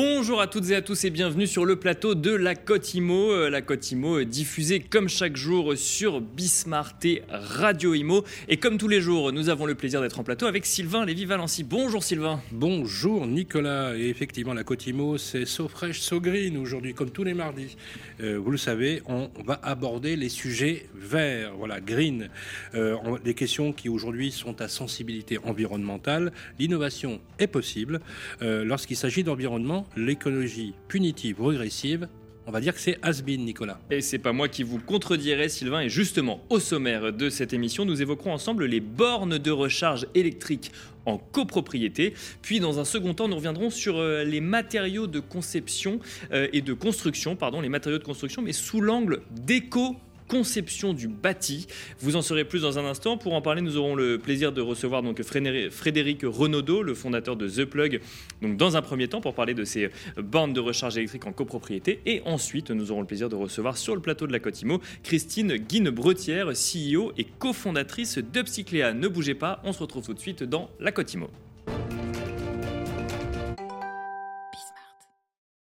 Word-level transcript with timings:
Bonjour 0.00 0.40
à 0.40 0.46
toutes 0.46 0.70
et 0.70 0.76
à 0.76 0.80
tous 0.80 1.02
et 1.02 1.10
bienvenue 1.10 1.48
sur 1.48 1.64
le 1.64 1.74
plateau 1.74 2.14
de 2.14 2.30
la 2.30 2.54
Côte 2.54 2.94
Imo. 2.94 3.32
Euh, 3.32 3.50
la 3.50 3.62
Côte 3.62 3.90
Imo 3.90 4.22
diffusée 4.22 4.78
comme 4.78 5.08
chaque 5.08 5.36
jour 5.36 5.76
sur 5.76 6.20
Bismart 6.20 6.94
et 7.02 7.24
Radio 7.28 7.94
Imo. 7.94 8.22
Et 8.46 8.58
comme 8.58 8.78
tous 8.78 8.86
les 8.86 9.00
jours, 9.00 9.32
nous 9.32 9.48
avons 9.48 9.66
le 9.66 9.74
plaisir 9.74 10.00
d'être 10.00 10.20
en 10.20 10.22
plateau 10.22 10.46
avec 10.46 10.66
Sylvain 10.66 11.04
Lévy-Valency. 11.04 11.64
Bonjour 11.64 12.04
Sylvain. 12.04 12.40
Bonjour 12.52 13.26
Nicolas. 13.26 13.96
Et 13.96 14.08
effectivement, 14.08 14.54
la 14.54 14.62
Côte 14.62 14.86
Imo, 14.86 15.18
c'est 15.18 15.46
so 15.46 15.66
fresh, 15.66 15.98
so 15.98 16.20
green 16.20 16.56
aujourd'hui, 16.58 16.94
comme 16.94 17.10
tous 17.10 17.24
les 17.24 17.34
mardis. 17.34 17.76
Euh, 18.20 18.38
vous 18.38 18.52
le 18.52 18.56
savez, 18.56 19.02
on 19.06 19.28
va 19.44 19.58
aborder 19.64 20.14
les 20.14 20.28
sujets 20.28 20.86
verts, 20.94 21.54
voilà, 21.56 21.80
green. 21.80 22.28
Euh, 22.76 22.94
les 23.24 23.34
questions 23.34 23.72
qui 23.72 23.88
aujourd'hui 23.88 24.30
sont 24.30 24.60
à 24.60 24.68
sensibilité 24.68 25.38
environnementale. 25.42 26.30
L'innovation 26.60 27.18
est 27.40 27.48
possible 27.48 27.98
lorsqu'il 28.40 28.96
s'agit 28.96 29.24
d'environnement 29.24 29.87
l'écologie 29.96 30.74
punitive 30.88 31.40
ou 31.40 31.46
régressive, 31.46 32.08
on 32.48 32.50
va 32.50 32.62
dire 32.62 32.72
que 32.72 32.80
c'est 32.80 32.98
has 33.02 33.22
Nicolas. 33.22 33.78
Et 33.90 34.00
c'est 34.00 34.18
pas 34.18 34.32
moi 34.32 34.48
qui 34.48 34.62
vous 34.62 34.78
contredirai, 34.78 35.50
Sylvain. 35.50 35.82
Et 35.82 35.90
justement, 35.90 36.42
au 36.48 36.58
sommaire 36.58 37.12
de 37.12 37.28
cette 37.28 37.52
émission, 37.52 37.84
nous 37.84 38.00
évoquerons 38.00 38.32
ensemble 38.32 38.64
les 38.64 38.80
bornes 38.80 39.36
de 39.36 39.50
recharge 39.50 40.06
électrique 40.14 40.72
en 41.04 41.18
copropriété. 41.18 42.14
Puis, 42.40 42.58
dans 42.58 42.78
un 42.78 42.86
second 42.86 43.12
temps, 43.12 43.28
nous 43.28 43.36
reviendrons 43.36 43.68
sur 43.68 43.98
euh, 43.98 44.24
les 44.24 44.40
matériaux 44.40 45.06
de 45.06 45.20
conception 45.20 46.00
euh, 46.32 46.48
et 46.54 46.62
de 46.62 46.72
construction, 46.72 47.36
pardon, 47.36 47.60
les 47.60 47.68
matériaux 47.68 47.98
de 47.98 48.04
construction, 48.04 48.40
mais 48.40 48.54
sous 48.54 48.80
l'angle 48.80 49.20
d'éco 49.30 49.96
conception 50.28 50.92
du 50.92 51.08
bâti. 51.08 51.66
Vous 52.00 52.16
en 52.16 52.22
saurez 52.22 52.44
plus 52.44 52.62
dans 52.62 52.78
un 52.78 52.84
instant. 52.84 53.16
Pour 53.16 53.34
en 53.34 53.42
parler, 53.42 53.62
nous 53.62 53.76
aurons 53.76 53.94
le 53.94 54.18
plaisir 54.18 54.52
de 54.52 54.60
recevoir 54.60 55.02
donc 55.02 55.20
Frédéric 55.22 56.20
Renaudot, 56.22 56.82
le 56.82 56.94
fondateur 56.94 57.36
de 57.36 57.48
The 57.48 57.64
Plug, 57.64 58.00
donc 58.42 58.56
dans 58.56 58.76
un 58.76 58.82
premier 58.82 59.08
temps 59.08 59.20
pour 59.20 59.34
parler 59.34 59.54
de 59.54 59.64
ces 59.64 59.90
bornes 60.16 60.52
de 60.52 60.60
recharge 60.60 60.96
électrique 60.96 61.26
en 61.26 61.32
copropriété. 61.32 62.00
Et 62.06 62.22
ensuite, 62.26 62.70
nous 62.70 62.92
aurons 62.92 63.00
le 63.00 63.06
plaisir 63.06 63.28
de 63.28 63.36
recevoir 63.36 63.76
sur 63.76 63.94
le 63.94 64.00
plateau 64.00 64.26
de 64.26 64.32
la 64.32 64.38
Cotimo 64.38 64.80
Christine 65.02 65.56
Guine-Bretière, 65.56 66.48
CEO 66.48 67.12
et 67.16 67.24
cofondatrice 67.24 68.18
d'Upcycléa. 68.18 68.92
Ne 68.92 69.08
bougez 69.08 69.34
pas, 69.34 69.60
on 69.64 69.72
se 69.72 69.80
retrouve 69.80 70.04
tout 70.04 70.14
de 70.14 70.20
suite 70.20 70.42
dans 70.42 70.70
la 70.78 70.92
Cotimo. 70.92 71.30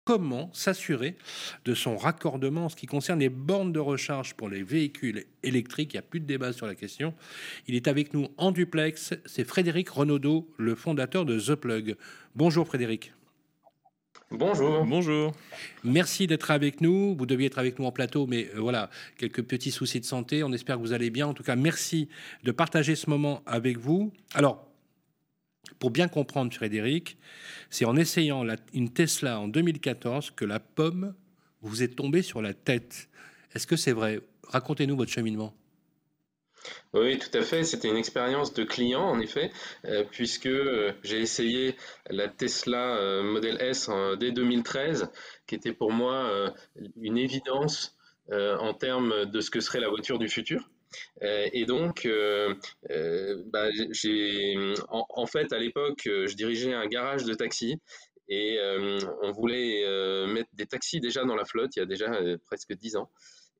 Comment 0.04 0.50
s'assurer 0.52 1.16
de 1.64 1.74
son 1.74 1.96
raccordement 1.96 2.66
en 2.66 2.68
ce 2.68 2.76
qui 2.76 2.86
concerne 2.86 3.20
les 3.20 3.28
bornes 3.28 3.72
de 3.72 3.80
recharge 3.80 4.34
pour 4.34 4.48
les 4.48 4.62
véhicules 4.62 5.24
électriques. 5.42 5.94
Il 5.94 5.96
n'y 5.96 6.00
a 6.00 6.02
plus 6.02 6.20
de 6.20 6.26
débat 6.26 6.52
sur 6.52 6.66
la 6.66 6.74
question. 6.74 7.14
Il 7.66 7.74
est 7.74 7.88
avec 7.88 8.14
nous 8.14 8.28
en 8.36 8.50
duplex. 8.50 9.14
C'est 9.24 9.44
Frédéric 9.44 9.88
Renaudot, 9.88 10.48
le 10.58 10.74
fondateur 10.74 11.24
de 11.24 11.40
The 11.40 11.54
Plug. 11.54 11.96
Bonjour 12.34 12.66
Frédéric. 12.66 13.12
Bonjour. 14.30 14.84
Bonjour. 14.84 15.32
Merci 15.84 16.26
d'être 16.26 16.50
avec 16.50 16.80
nous. 16.80 17.14
Vous 17.14 17.26
deviez 17.26 17.46
être 17.46 17.58
avec 17.58 17.78
nous 17.78 17.84
en 17.84 17.92
plateau, 17.92 18.26
mais 18.26 18.48
euh, 18.54 18.60
voilà, 18.60 18.90
quelques 19.16 19.42
petits 19.42 19.70
soucis 19.70 20.00
de 20.00 20.04
santé. 20.04 20.42
On 20.42 20.52
espère 20.52 20.76
que 20.76 20.80
vous 20.80 20.92
allez 20.92 21.10
bien. 21.10 21.26
En 21.28 21.34
tout 21.34 21.44
cas, 21.44 21.56
merci 21.56 22.08
de 22.42 22.50
partager 22.50 22.96
ce 22.96 23.08
moment 23.08 23.42
avec 23.46 23.78
vous. 23.78 24.12
Alors, 24.34 24.66
pour 25.78 25.90
bien 25.90 26.08
comprendre, 26.08 26.52
Frédéric, 26.52 27.16
c'est 27.70 27.84
en 27.84 27.96
essayant 27.96 28.46
une 28.72 28.90
Tesla 28.90 29.40
en 29.40 29.48
2014 29.48 30.30
que 30.30 30.44
la 30.44 30.60
pomme 30.60 31.14
vous 31.62 31.82
est 31.82 31.96
tombée 31.96 32.22
sur 32.22 32.42
la 32.42 32.54
tête. 32.54 33.08
Est-ce 33.54 33.66
que 33.66 33.76
c'est 33.76 33.92
vrai? 33.92 34.20
Racontez-nous 34.48 34.96
votre 34.96 35.10
cheminement. 35.10 35.54
Oui, 36.92 37.18
tout 37.18 37.36
à 37.36 37.42
fait. 37.42 37.64
C'était 37.64 37.88
une 37.88 37.96
expérience 37.96 38.54
de 38.54 38.64
client, 38.64 39.02
en 39.02 39.20
effet, 39.20 39.50
euh, 39.84 40.04
puisque 40.10 40.46
euh, 40.46 40.92
j'ai 41.02 41.20
essayé 41.20 41.76
la 42.08 42.28
Tesla 42.28 42.96
euh, 42.96 43.22
Model 43.22 43.60
S 43.60 43.90
dès 44.18 44.32
2013, 44.32 45.10
qui 45.46 45.54
était 45.54 45.72
pour 45.72 45.92
moi 45.92 46.54
une 46.96 47.18
évidence 47.18 47.96
en 48.30 48.72
termes 48.72 49.26
de 49.26 49.40
ce 49.40 49.50
que 49.50 49.60
serait 49.60 49.80
la 49.80 49.90
voiture 49.90 50.18
du 50.18 50.28
futur. 50.28 50.70
Euh, 51.22 51.48
et 51.52 51.64
donc, 51.64 52.06
euh, 52.06 52.54
euh, 52.90 53.42
bah, 53.46 53.68
en, 54.88 55.26
fait, 55.26 55.52
à 55.52 55.58
l'époque, 55.58 56.02
je 56.04 56.34
dirigeais 56.34 56.74
un 56.74 56.86
garage 56.86 57.24
de 57.24 57.34
taxi 57.34 57.76
et 58.28 58.58
on 59.22 59.32
voulait 59.32 59.84
mettre 60.26 60.48
des 60.54 60.66
taxis 60.66 61.00
déjà 61.00 61.24
dans 61.24 61.36
la 61.36 61.44
flotte 61.44 61.76
il 61.76 61.80
y 61.80 61.82
a 61.82 61.86
déjà 61.86 62.10
presque 62.46 62.72
dix 62.74 62.96
ans. 62.96 63.10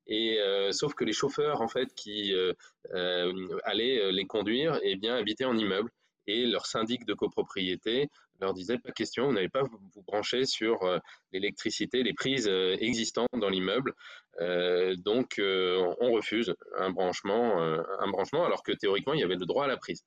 Et 0.06 0.38
sauf 0.70 0.94
que 0.94 1.04
les 1.04 1.12
chauffeurs 1.12 1.60
en 1.60 1.68
fait 1.68 1.94
qui 1.94 2.34
allaient 3.64 4.10
les 4.10 4.26
conduire, 4.26 4.80
eh 4.82 4.96
bien 4.96 5.16
habitaient 5.16 5.44
en 5.44 5.56
immeuble 5.56 5.90
et 6.26 6.46
leur 6.46 6.64
syndic 6.64 7.04
de 7.04 7.12
copropriété 7.12 8.08
leur 8.40 8.54
disait 8.54 8.78
pas 8.78 8.90
question, 8.92 9.26
vous 9.26 9.32
n'allez 9.32 9.48
pas 9.48 9.62
vous 9.62 10.02
brancher 10.02 10.44
sur 10.44 10.78
l'électricité, 11.32 12.02
les 12.02 12.14
prises 12.14 12.48
existantes 12.48 13.28
dans 13.34 13.48
l'immeuble. 13.48 13.94
Euh, 14.40 14.96
donc, 14.96 15.38
euh, 15.38 15.94
on 16.00 16.12
refuse 16.12 16.54
un 16.78 16.90
branchement, 16.90 17.62
euh, 17.62 17.82
un 18.00 18.10
branchement, 18.10 18.44
alors 18.44 18.62
que 18.62 18.72
théoriquement, 18.72 19.14
il 19.14 19.20
y 19.20 19.24
avait 19.24 19.36
le 19.36 19.46
droit 19.46 19.64
à 19.64 19.68
la 19.68 19.76
prise. 19.76 20.04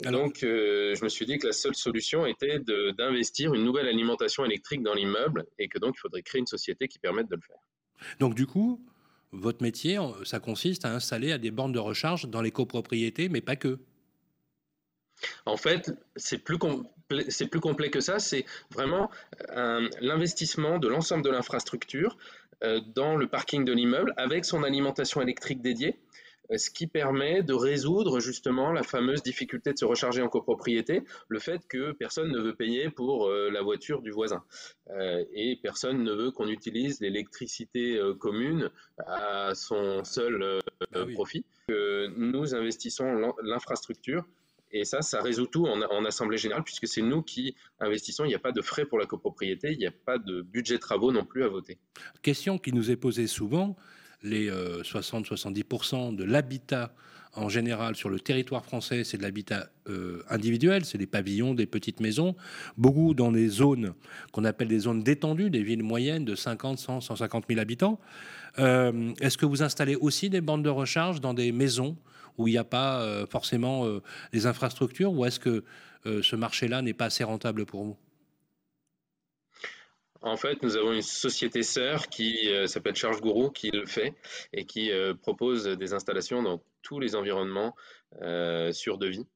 Donc, 0.00 0.38
je 0.40 1.04
me 1.04 1.08
suis 1.08 1.24
dit 1.24 1.38
que 1.38 1.46
la 1.46 1.52
seule 1.52 1.76
solution 1.76 2.26
était 2.26 2.58
d'investir 2.98 3.54
une 3.54 3.62
nouvelle 3.62 3.86
alimentation 3.86 4.44
électrique 4.44 4.82
dans 4.82 4.94
l'immeuble 4.94 5.46
et 5.56 5.68
que 5.68 5.78
donc 5.78 5.94
il 5.96 6.00
faudrait 6.00 6.22
créer 6.22 6.40
une 6.40 6.48
société 6.48 6.88
qui 6.88 6.98
permette 6.98 7.28
de 7.30 7.36
le 7.36 7.40
faire. 7.40 7.60
Donc, 8.18 8.34
du 8.34 8.44
coup, 8.44 8.84
votre 9.30 9.62
métier, 9.62 10.00
ça 10.24 10.40
consiste 10.40 10.84
à 10.84 10.92
installer 10.92 11.30
à 11.30 11.38
des 11.38 11.52
bornes 11.52 11.70
de 11.70 11.78
recharge 11.78 12.28
dans 12.28 12.42
les 12.42 12.50
copropriétés, 12.50 13.28
mais 13.28 13.40
pas 13.40 13.54
que. 13.54 13.78
En 15.46 15.56
fait, 15.56 15.92
c'est 16.16 16.38
plus, 16.38 16.58
c'est 17.28 17.48
plus 17.48 17.60
complet 17.60 17.90
que 17.90 18.00
ça. 18.00 18.18
C'est 18.18 18.44
vraiment 18.70 19.10
l'investissement 20.00 20.78
de 20.78 20.88
l'ensemble 20.88 21.22
de 21.22 21.30
l'infrastructure 21.30 22.16
euh, 22.62 22.80
dans 22.94 23.16
le 23.16 23.26
parking 23.26 23.64
de 23.64 23.72
l'immeuble 23.72 24.14
avec 24.16 24.44
son 24.44 24.62
alimentation 24.62 25.20
électrique 25.20 25.60
dédiée, 25.60 25.98
euh, 26.50 26.56
ce 26.56 26.70
qui 26.70 26.86
permet 26.86 27.42
de 27.42 27.52
résoudre 27.52 28.20
justement 28.20 28.72
la 28.72 28.82
fameuse 28.82 29.22
difficulté 29.22 29.72
de 29.72 29.78
se 29.78 29.84
recharger 29.84 30.22
en 30.22 30.28
copropriété, 30.28 31.02
le 31.28 31.38
fait 31.40 31.66
que 31.68 31.92
personne 31.92 32.30
ne 32.30 32.38
veut 32.38 32.54
payer 32.54 32.90
pour 32.90 33.26
euh, 33.26 33.50
la 33.50 33.62
voiture 33.62 34.02
du 34.02 34.10
voisin 34.10 34.44
et 35.34 35.58
personne 35.62 36.04
ne 36.04 36.12
veut 36.12 36.30
qu'on 36.30 36.48
utilise 36.48 37.00
l'électricité 37.00 37.98
commune 38.18 38.70
à 39.06 39.54
son 39.54 40.04
seul 40.04 40.60
ah 40.94 41.04
profit. 41.14 41.44
nous 41.68 42.54
investissons 42.54 43.32
l'infrastructure 43.42 44.24
et 44.74 44.84
ça, 44.84 45.02
ça 45.02 45.22
résout 45.22 45.46
tout 45.46 45.66
en, 45.66 46.04
assemblée 46.04 46.36
générale, 46.36 46.64
puisque 46.64 46.88
c'est 46.88 47.00
nous 47.00 47.22
qui 47.22 47.54
investissons. 47.78 48.24
Il 48.24 48.28
n'y 48.28 48.34
a 48.34 48.40
pas 48.40 48.52
de 48.52 48.60
frais 48.60 48.84
pour 48.84 48.98
la 48.98 49.06
copropriété, 49.06 49.72
il 49.72 49.78
n'y 49.78 49.86
a 49.86 49.92
pas 49.92 50.18
de 50.18 50.42
budget 50.42 50.78
travaux 50.78 51.12
non 51.12 51.24
plus 51.24 51.44
à 51.44 51.48
voter. 51.48 51.78
Question 52.22 52.58
qui 52.58 52.72
nous 52.72 52.90
est 52.90 52.96
posée 52.96 53.28
souvent 53.28 53.76
les 54.22 54.50
60-70% 54.50 56.12
euh, 56.12 56.16
de 56.16 56.24
l'habitat 56.24 56.92
en 57.36 57.48
général 57.48 57.96
sur 57.96 58.10
le 58.10 58.20
territoire 58.20 58.64
français, 58.64 59.04
c'est 59.04 59.16
de 59.16 59.22
l'habitat 59.22 59.68
euh, 59.88 60.22
individuel, 60.28 60.84
c'est 60.84 60.98
des 60.98 61.06
pavillons, 61.06 61.54
des 61.54 61.66
petites 61.66 62.00
maisons, 62.00 62.36
beaucoup 62.76 63.14
dans 63.14 63.32
des 63.32 63.48
zones 63.48 63.94
qu'on 64.32 64.44
appelle 64.44 64.68
des 64.68 64.80
zones 64.80 65.02
détendues, 65.02 65.50
des 65.50 65.62
villes 65.62 65.82
moyennes 65.82 66.24
de 66.24 66.34
50, 66.34 66.78
100, 66.78 67.00
150 67.00 67.44
000 67.48 67.60
habitants. 67.60 68.00
Euh, 68.58 69.12
est-ce 69.20 69.36
que 69.36 69.46
vous 69.46 69.62
installez 69.62 69.96
aussi 69.96 70.30
des 70.30 70.40
bandes 70.40 70.62
de 70.62 70.70
recharge 70.70 71.20
dans 71.20 71.34
des 71.34 71.52
maisons 71.52 71.96
où 72.36 72.48
il 72.48 72.52
n'y 72.52 72.58
a 72.58 72.64
pas 72.64 73.02
euh, 73.02 73.26
forcément 73.26 73.86
euh, 73.86 74.00
les 74.32 74.46
infrastructures 74.46 75.12
ou 75.12 75.24
est-ce 75.24 75.40
que 75.40 75.64
euh, 76.06 76.22
ce 76.22 76.36
marché-là 76.36 76.82
n'est 76.82 76.94
pas 76.94 77.06
assez 77.06 77.24
rentable 77.24 77.66
pour 77.66 77.84
vous? 77.84 77.96
En 80.20 80.36
fait, 80.36 80.62
nous 80.62 80.76
avons 80.76 80.92
une 80.92 81.02
société 81.02 81.62
sœur 81.62 82.08
qui 82.08 82.48
s'appelle 82.64 82.94
Charge 82.96 83.20
Guru 83.20 83.52
qui 83.52 83.70
le 83.70 83.84
fait 83.84 84.14
et 84.54 84.64
qui 84.64 84.90
propose 85.20 85.64
des 85.64 85.92
installations 85.92 86.42
dans 86.42 86.62
tous 86.80 86.98
les 86.98 87.14
environnements 87.14 87.76
sur 88.72 88.96
devis. 88.96 89.26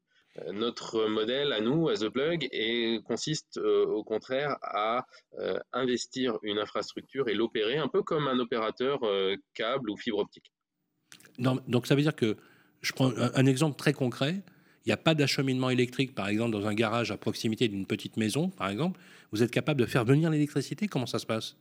Notre 0.50 1.04
modèle 1.04 1.52
à 1.52 1.60
nous, 1.60 1.90
à 1.90 1.94
The 1.94 2.08
Plug, 2.08 2.48
et 2.52 3.00
consiste 3.04 3.58
au 3.58 4.02
contraire 4.02 4.56
à 4.62 5.04
investir 5.74 6.38
une 6.42 6.58
infrastructure 6.58 7.28
et 7.28 7.34
l'opérer 7.34 7.76
un 7.76 7.88
peu 7.88 8.02
comme 8.02 8.26
un 8.26 8.38
opérateur 8.38 9.00
câble 9.52 9.90
ou 9.90 9.96
fibre 9.98 10.20
optique. 10.20 10.50
donc 11.38 11.86
ça 11.86 11.96
veut 11.96 12.02
dire 12.02 12.16
que 12.16 12.38
je 12.80 12.92
prends 12.92 13.12
un, 13.16 13.46
exemple 13.46 13.76
très 13.76 13.92
concret. 13.92 14.42
Il 14.84 14.88
n'y 14.88 14.92
a 14.92 14.96
pas 14.96 15.14
d'acheminement 15.14 15.70
électrique, 15.70 16.14
par 16.14 16.28
exemple, 16.28 16.52
dans 16.52 16.66
un 16.66 16.74
garage 16.74 17.10
à 17.10 17.16
proximité 17.16 17.68
d'une 17.68 17.86
petite 17.86 18.16
maison, 18.16 18.48
par 18.48 18.68
exemple. 18.68 19.00
Vous 19.32 19.42
êtes 19.42 19.50
capable 19.50 19.80
de 19.80 19.86
faire 19.86 20.04
venir 20.04 20.30
l'électricité? 20.30 20.88
Comment 20.88 21.06
ça 21.06 21.18
se 21.18 21.26
passe? 21.26 21.56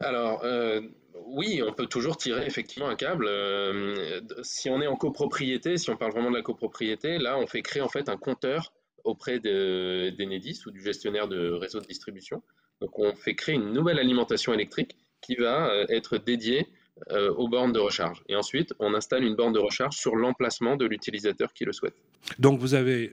Alors, 0.00 0.44
euh, 0.44 0.82
oui, 1.26 1.62
on 1.66 1.72
peut 1.72 1.86
toujours 1.86 2.16
tirer 2.16 2.46
effectivement 2.46 2.88
un 2.88 2.96
câble. 2.96 3.26
Euh, 3.26 4.20
si 4.42 4.68
on 4.68 4.80
est 4.82 4.86
en 4.86 4.96
copropriété, 4.96 5.78
si 5.78 5.90
on 5.90 5.96
parle 5.96 6.12
vraiment 6.12 6.30
de 6.30 6.36
la 6.36 6.42
copropriété, 6.42 7.18
là, 7.18 7.38
on 7.38 7.46
fait 7.46 7.62
créer 7.62 7.82
en 7.82 7.88
fait 7.88 8.08
un 8.08 8.16
compteur 8.16 8.72
auprès 9.04 9.38
d'Enedis 9.38 10.62
ou 10.66 10.70
du 10.70 10.82
gestionnaire 10.82 11.28
de 11.28 11.50
réseau 11.50 11.80
de 11.80 11.86
distribution. 11.86 12.42
Donc, 12.80 12.98
on 12.98 13.14
fait 13.14 13.34
créer 13.34 13.54
une 13.54 13.72
nouvelle 13.72 13.98
alimentation 13.98 14.52
électrique 14.52 14.96
qui 15.20 15.36
va 15.36 15.70
euh, 15.70 15.86
être 15.88 16.18
dédiée 16.18 16.66
aux 17.10 17.48
bornes 17.48 17.72
de 17.72 17.80
recharge. 17.80 18.22
Et 18.28 18.36
ensuite, 18.36 18.72
on 18.78 18.94
installe 18.94 19.24
une 19.24 19.34
borne 19.34 19.52
de 19.52 19.58
recharge 19.58 19.96
sur 19.96 20.14
l'emplacement 20.14 20.76
de 20.76 20.86
l'utilisateur 20.86 21.52
qui 21.52 21.64
le 21.64 21.72
souhaite. 21.72 21.94
Donc 22.38 22.60
vous 22.60 22.74
avez 22.74 23.10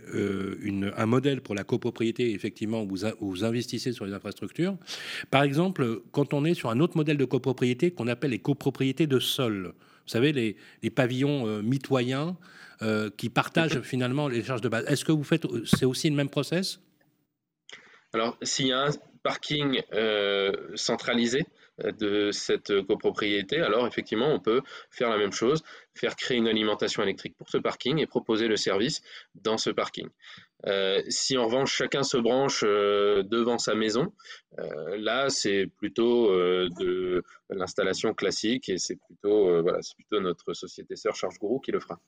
un 0.95 1.05
modèle 1.05 1.41
pour 1.41 1.55
la 1.55 1.63
copropriété, 1.63 2.31
effectivement, 2.31 2.83
où 2.83 2.95
vous, 3.19 3.43
investissez 3.43 3.91
sur 3.91 4.05
les 4.05 4.13
infrastructures. 4.13 4.77
Par 5.31 5.43
exemple, 5.43 6.01
quand 6.11 6.33
on 6.33 6.45
est 6.45 6.53
sur 6.53 6.69
un 6.69 6.79
autre 6.79 6.95
modèle 6.95 7.17
de 7.17 7.25
copropriété 7.25 7.91
qu'on 7.91 8.07
appelle 8.07 8.31
les 8.31 8.39
copropriétés 8.39 9.07
de 9.07 9.19
sol, 9.19 9.73
vous 9.75 10.11
savez, 10.11 10.31
les, 10.31 10.89
pavillons 10.91 11.61
mitoyens 11.63 12.37
qui 13.17 13.29
partagent 13.29 13.81
finalement 13.83 14.27
les 14.27 14.43
charges 14.43 14.61
de 14.61 14.69
base. 14.69 14.85
Est-ce 14.87 15.05
que 15.05 15.11
vous 15.11 15.23
faites, 15.23 15.47
c'est 15.65 15.85
aussi 15.85 16.09
le 16.09 16.15
même 16.15 16.29
process? 16.29 16.79
Alors, 18.13 18.37
s'il 18.41 18.67
y 18.67 18.73
a 18.73 18.87
un 18.87 18.91
parking 19.23 19.81
euh, 19.93 20.51
centralisé 20.75 21.39
euh, 21.39 21.60
de 21.99 22.31
cette 22.31 22.81
copropriété, 22.83 23.59
alors 23.59 23.87
effectivement, 23.87 24.33
on 24.33 24.39
peut 24.39 24.61
faire 24.89 25.09
la 25.09 25.17
même 25.17 25.31
chose, 25.31 25.63
faire 25.95 26.15
créer 26.15 26.37
une 26.37 26.47
alimentation 26.47 27.03
électrique 27.03 27.35
pour 27.37 27.49
ce 27.49 27.57
parking 27.57 27.99
et 27.99 28.07
proposer 28.07 28.47
le 28.47 28.55
service 28.55 29.01
dans 29.35 29.57
ce 29.57 29.69
parking. 29.69 30.07
Euh, 30.67 31.01
si 31.09 31.37
en 31.37 31.45
revanche 31.45 31.73
chacun 31.73 32.03
se 32.03 32.17
branche 32.17 32.61
devant 32.63 33.57
sa 33.57 33.73
maison, 33.73 34.13
là 34.57 35.29
c'est 35.29 35.67
plutôt 35.77 36.31
de 36.31 37.23
l'installation 37.49 38.13
classique 38.13 38.69
et 38.69 38.77
c'est 38.77 38.97
plutôt, 39.07 39.63
plutôt 39.95 40.19
notre 40.19 40.53
société 40.53 40.95
sœur 40.95 41.15
Charge 41.15 41.39
Guru 41.39 41.59
qui 41.61 41.71
le 41.71 41.79
fera. 41.79 41.99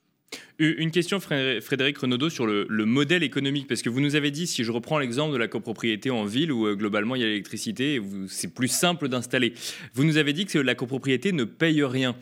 Une 0.59 0.91
question, 0.91 1.19
Frédéric 1.19 1.97
Renaudot, 1.97 2.29
sur 2.29 2.45
le, 2.45 2.85
modèle 2.85 3.23
économique, 3.23 3.67
parce 3.67 3.81
que 3.81 3.89
vous 3.89 4.01
nous 4.01 4.15
avez 4.15 4.29
dit, 4.29 4.45
si 4.45 4.63
je 4.63 4.71
reprends 4.71 4.99
l'exemple 4.99 5.33
de 5.33 5.37
la 5.37 5.47
copropriété 5.47 6.11
en 6.11 6.25
ville 6.25 6.51
où 6.51 6.67
euh, 6.67 6.75
globalement 6.75 7.15
il 7.15 7.21
y 7.21 7.25
a 7.25 7.27
l'électricité, 7.27 7.99
c'est 8.27 8.53
plus 8.53 8.67
simple 8.67 9.07
d'installer. 9.07 9.53
Vous 9.93 10.03
nous 10.03 10.17
avez 10.17 10.31
dit 10.31 10.45
que 10.45 10.59
la 10.59 10.75
copropriété 10.75 11.31
ne 11.31 11.43
paye 11.43 11.83
rien. 11.83 12.15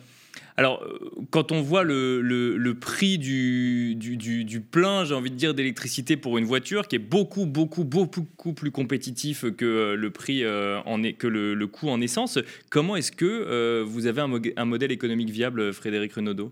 Alors, 0.56 0.82
euh, 0.82 0.98
quand 1.30 1.52
on 1.52 1.60
voit 1.60 1.84
le, 1.84 2.72
prix 2.80 3.18
du, 3.18 4.64
plein, 4.70 5.04
j'ai 5.04 5.14
envie 5.14 5.30
de 5.30 5.36
dire, 5.36 5.52
d'électricité 5.52 6.16
pour 6.16 6.38
une 6.38 6.46
voiture, 6.46 6.88
qui 6.88 6.96
est 6.96 7.00
beaucoup, 7.00 7.44
beaucoup, 7.44 7.84
beaucoup 7.84 8.54
plus 8.54 8.70
compétitif 8.70 9.44
que 9.56 9.64
euh, 9.64 9.94
le 9.94 10.10
prix 10.10 10.40
que 10.40 11.26
le, 11.26 11.66
coût 11.66 11.90
en 11.90 12.00
essence, 12.00 12.38
comment 12.70 12.96
est-ce 12.96 13.12
que 13.12 13.82
vous 13.82 14.06
avez 14.06 14.22
un, 14.22 14.30
un 14.56 14.64
modèle 14.64 14.90
économique 14.90 15.30
viable, 15.30 15.74
Frédéric 15.74 16.14
Renaudot? 16.14 16.50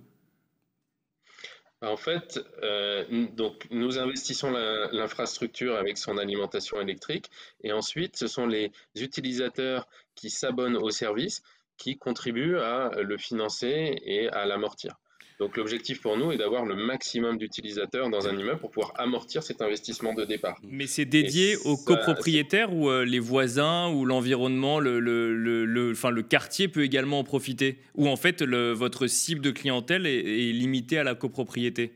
En 1.82 1.96
fait, 1.96 2.38
euh, 2.62 3.04
donc 3.32 3.66
nous 3.70 3.98
investissons 3.98 4.50
l'infrastructure 4.50 5.76
avec 5.76 5.96
son 5.96 6.18
alimentation 6.18 6.80
électrique 6.80 7.30
et 7.62 7.72
ensuite 7.72 8.16
ce 8.16 8.26
sont 8.26 8.46
les 8.46 8.70
utilisateurs 8.96 9.88
qui 10.14 10.28
s'abonnent 10.28 10.76
au 10.76 10.90
service 10.90 11.42
qui 11.78 11.96
contribuent 11.96 12.58
à 12.58 12.90
le 13.00 13.16
financer 13.16 13.96
et 14.04 14.28
à 14.28 14.44
l'amortir. 14.44 15.00
Donc 15.40 15.56
l'objectif 15.56 16.02
pour 16.02 16.18
nous 16.18 16.32
est 16.32 16.36
d'avoir 16.36 16.66
le 16.66 16.76
maximum 16.76 17.38
d'utilisateurs 17.38 18.10
dans 18.10 18.28
un 18.28 18.36
immeuble 18.36 18.60
pour 18.60 18.70
pouvoir 18.70 18.92
amortir 18.96 19.42
cet 19.42 19.62
investissement 19.62 20.12
de 20.12 20.26
départ. 20.26 20.58
Mais 20.62 20.86
c'est 20.86 21.06
dédié 21.06 21.56
aux 21.64 21.78
copropriétaires 21.78 22.74
ou 22.74 22.90
euh, 22.90 23.06
les 23.06 23.18
voisins 23.18 23.90
ou 23.90 24.04
l'environnement, 24.04 24.80
le, 24.80 25.00
le, 25.00 25.34
le, 25.34 25.92
enfin, 25.92 26.10
le 26.10 26.22
quartier 26.22 26.68
peut 26.68 26.84
également 26.84 27.20
en 27.20 27.24
profiter? 27.24 27.78
Ou 27.94 28.06
en 28.08 28.16
fait 28.16 28.42
votre 28.42 29.06
cible 29.06 29.40
de 29.40 29.50
clientèle 29.50 30.06
est, 30.06 30.20
est 30.20 30.52
limitée 30.52 30.98
à 30.98 31.04
la 31.04 31.14
copropriété? 31.14 31.92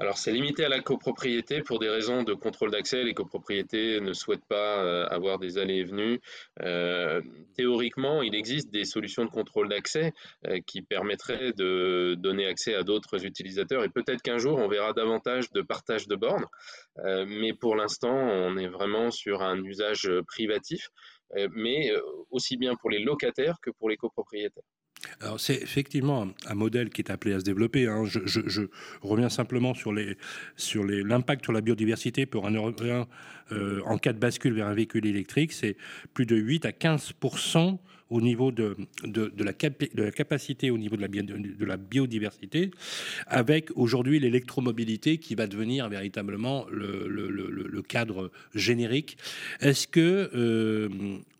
Alors 0.00 0.16
c'est 0.16 0.30
limité 0.30 0.64
à 0.64 0.68
la 0.68 0.80
copropriété 0.80 1.60
pour 1.62 1.80
des 1.80 1.88
raisons 1.88 2.22
de 2.22 2.32
contrôle 2.32 2.70
d'accès. 2.70 3.02
Les 3.02 3.14
copropriétés 3.14 4.00
ne 4.00 4.12
souhaitent 4.12 4.46
pas 4.46 4.84
euh, 4.84 5.06
avoir 5.08 5.40
des 5.40 5.58
allées 5.58 5.78
et 5.78 5.84
venues. 5.84 6.20
Euh, 6.62 7.20
théoriquement, 7.56 8.22
il 8.22 8.36
existe 8.36 8.70
des 8.70 8.84
solutions 8.84 9.24
de 9.24 9.30
contrôle 9.30 9.68
d'accès 9.68 10.12
euh, 10.46 10.60
qui 10.64 10.82
permettraient 10.82 11.52
de 11.52 12.14
donner 12.16 12.46
accès 12.46 12.74
à 12.74 12.84
d'autres 12.84 13.24
utilisateurs 13.24 13.82
et 13.82 13.88
peut-être 13.88 14.22
qu'un 14.22 14.38
jour 14.38 14.58
on 14.58 14.68
verra 14.68 14.92
davantage 14.92 15.50
de 15.50 15.62
partage 15.62 16.06
de 16.06 16.14
bornes. 16.14 16.46
mais 17.26 17.52
pour 17.52 17.74
l'instant, 17.74 18.14
on 18.14 18.56
est 18.56 18.68
vraiment 18.68 19.10
sur 19.10 19.42
un 19.42 19.62
usage 19.64 20.10
privatif, 20.26 20.90
mais 21.50 21.92
aussi 22.30 22.56
bien 22.56 22.74
pour 22.76 22.90
les 22.90 22.98
locataires 23.00 23.56
que 23.62 23.70
pour 23.70 23.88
les 23.88 23.96
copropriétaires. 23.96 24.64
Alors 25.20 25.40
c'est 25.40 25.56
effectivement 25.56 26.28
un 26.46 26.54
modèle 26.54 26.90
qui 26.90 27.02
est 27.02 27.10
appelé 27.10 27.34
à 27.34 27.40
se 27.40 27.44
développer. 27.44 27.86
Hein. 27.86 28.04
Je, 28.04 28.62
reviens 29.02 29.28
simplement 29.28 29.74
sur 29.74 29.92
l'impact 29.92 31.44
sur 31.44 31.52
la 31.52 31.60
biodiversité 31.60 32.26
pour 32.26 32.46
un 32.46 32.52
Européen 32.52 33.06
euh, 33.52 33.80
en 33.86 33.98
cas 33.98 34.12
de 34.12 34.18
bascule 34.18 34.52
vers 34.54 34.66
un 34.66 34.74
véhicule 34.74 35.06
électrique, 35.06 35.52
c'est 35.52 35.76
plus 36.14 36.26
de 36.26 36.36
8 36.36 36.66
à 36.66 36.70
15% 36.70 37.78
au 38.10 38.20
niveau 38.20 38.50
de, 38.52 38.74
la 39.44 40.10
capacité 40.10 40.70
au 40.70 40.78
niveau 40.78 40.96
de 40.96 41.66
la, 41.66 41.76
biodiversité, 41.76 42.70
avec 43.26 43.70
aujourd'hui 43.74 44.18
l'électromobilité 44.18 45.18
qui 45.18 45.34
va 45.34 45.46
devenir 45.46 45.88
véritablement 45.88 46.66
le, 46.70 47.82
cadre 47.86 48.30
générique. 48.54 49.18
Est-ce 49.60 49.86
que 49.86 50.30
euh, 50.34 50.88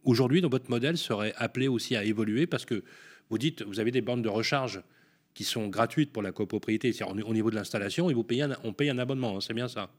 aujourd'hui, 0.05 0.41
votre 0.43 0.71
modèle, 0.71 0.97
serait 0.97 1.35
appelé 1.37 1.69
aussi 1.69 1.97
à 1.97 2.05
évoluer? 2.05 2.47
Parce 2.47 2.65
que 2.65 2.83
vous 3.31 3.39
dites, 3.39 3.63
vous 3.63 3.81
avez 3.81 3.91
des 3.91 4.01
bandes 4.01 4.23
de 4.23 4.29
recharge 4.29 4.83
qui 5.35 5.45
sont 5.45 5.69
gratuites 5.69 6.13
pour 6.13 6.23
la 6.23 6.33
copropriété, 6.33 6.93
c'est-à-dire 6.93 7.29
au 7.29 7.35
niveau 7.35 7.51
de 7.51 7.55
l'installation, 7.55 8.11
et 8.11 8.15
vous 8.15 8.25
payez 8.25 8.47
on 8.65 8.73
paye 8.73 8.91
un 8.91 8.99
abonnement, 8.99 9.37
hein, 9.37 9.41
c'est 9.41 9.55
bien 9.55 9.69
ça. 9.69 9.91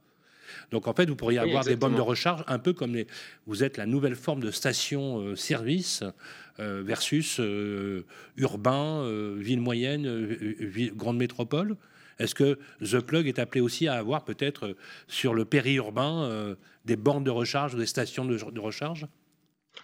Donc 0.72 0.88
en 0.88 0.94
fait, 0.94 1.08
vous 1.08 1.16
pourriez 1.16 1.40
avoir 1.40 1.64
des 1.64 1.76
bornes 1.76 1.96
de 1.96 2.02
recharge 2.02 2.44
un 2.48 2.60
peu 2.60 2.74
comme 2.74 2.94
les, 2.94 3.08
vous 3.46 3.64
êtes 3.64 3.78
la 3.78 3.86
nouvelle 3.86 4.16
forme 4.16 4.42
de 4.42 4.52
station-service 4.52 6.04
euh, 6.60 6.81
versus 6.84 7.40
euh, 7.40 8.06
urbain, 8.38 9.02
euh, 9.04 9.36
ville 9.38 9.62
moyenne, 9.62 10.36
grande 10.96 11.18
métropole. 11.18 11.76
Est-ce 12.20 12.36
que 12.36 12.60
The 12.81 13.00
Plug 13.00 13.28
est 13.28 13.40
appelé 13.40 13.62
aussi 13.62 13.88
à 13.88 13.94
avoir 13.94 14.26
peut-être 14.26 14.76
sur 15.08 15.34
le 15.34 15.46
périurbain 15.46 16.58
des 16.84 16.98
bornes 16.98 17.24
de 17.24 17.30
recharge 17.30 17.76
ou 17.76 17.78
des 17.78 17.86
stations 17.86 18.26
de 18.26 18.60
recharge? 18.60 19.08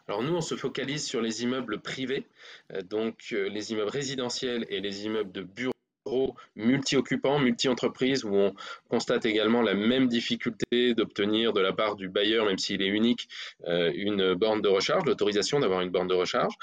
Alors 0.08 0.22
nous, 0.22 0.36
on 0.36 0.42
se 0.42 0.56
focalise 0.56 1.04
sur 1.06 1.22
les 1.22 1.44
immeubles 1.44 1.80
privés, 1.80 2.26
euh, 2.74 2.82
donc 2.82 3.30
euh, 3.32 3.50
les 3.50 3.72
immeubles 3.72 3.90
résidentiels 3.90 4.66
et 4.70 4.80
les 4.80 5.06
immeubles 5.06 5.32
de 5.32 5.42
bureaux 5.42 6.36
multi-occupants, 6.56 7.40
multi-entreprises, 7.40 8.24
où 8.24 8.36
on 8.36 8.54
constate 8.90 9.26
également 9.26 9.64
la 9.64 9.74
même 9.74 10.08
difficulté 10.08 10.94
d'obtenir 10.94 11.54
de 11.54 11.62
la 11.62 11.74
part 11.74 11.96
du 11.96 12.10
bailleur, 12.10 12.46
même 12.46 12.60
s'il 12.60 12.84
est 12.84 12.88
unique, 12.88 13.28
euh, 13.68 13.92
une 13.96 14.36
borne 14.36 14.62
de 14.62 14.68
recharge, 14.68 15.06
l'autorisation 15.06 15.60
d'avoir 15.60 15.82
une 15.82 15.90
borne 15.90 16.08
de 16.08 16.14
recharge. 16.14 16.54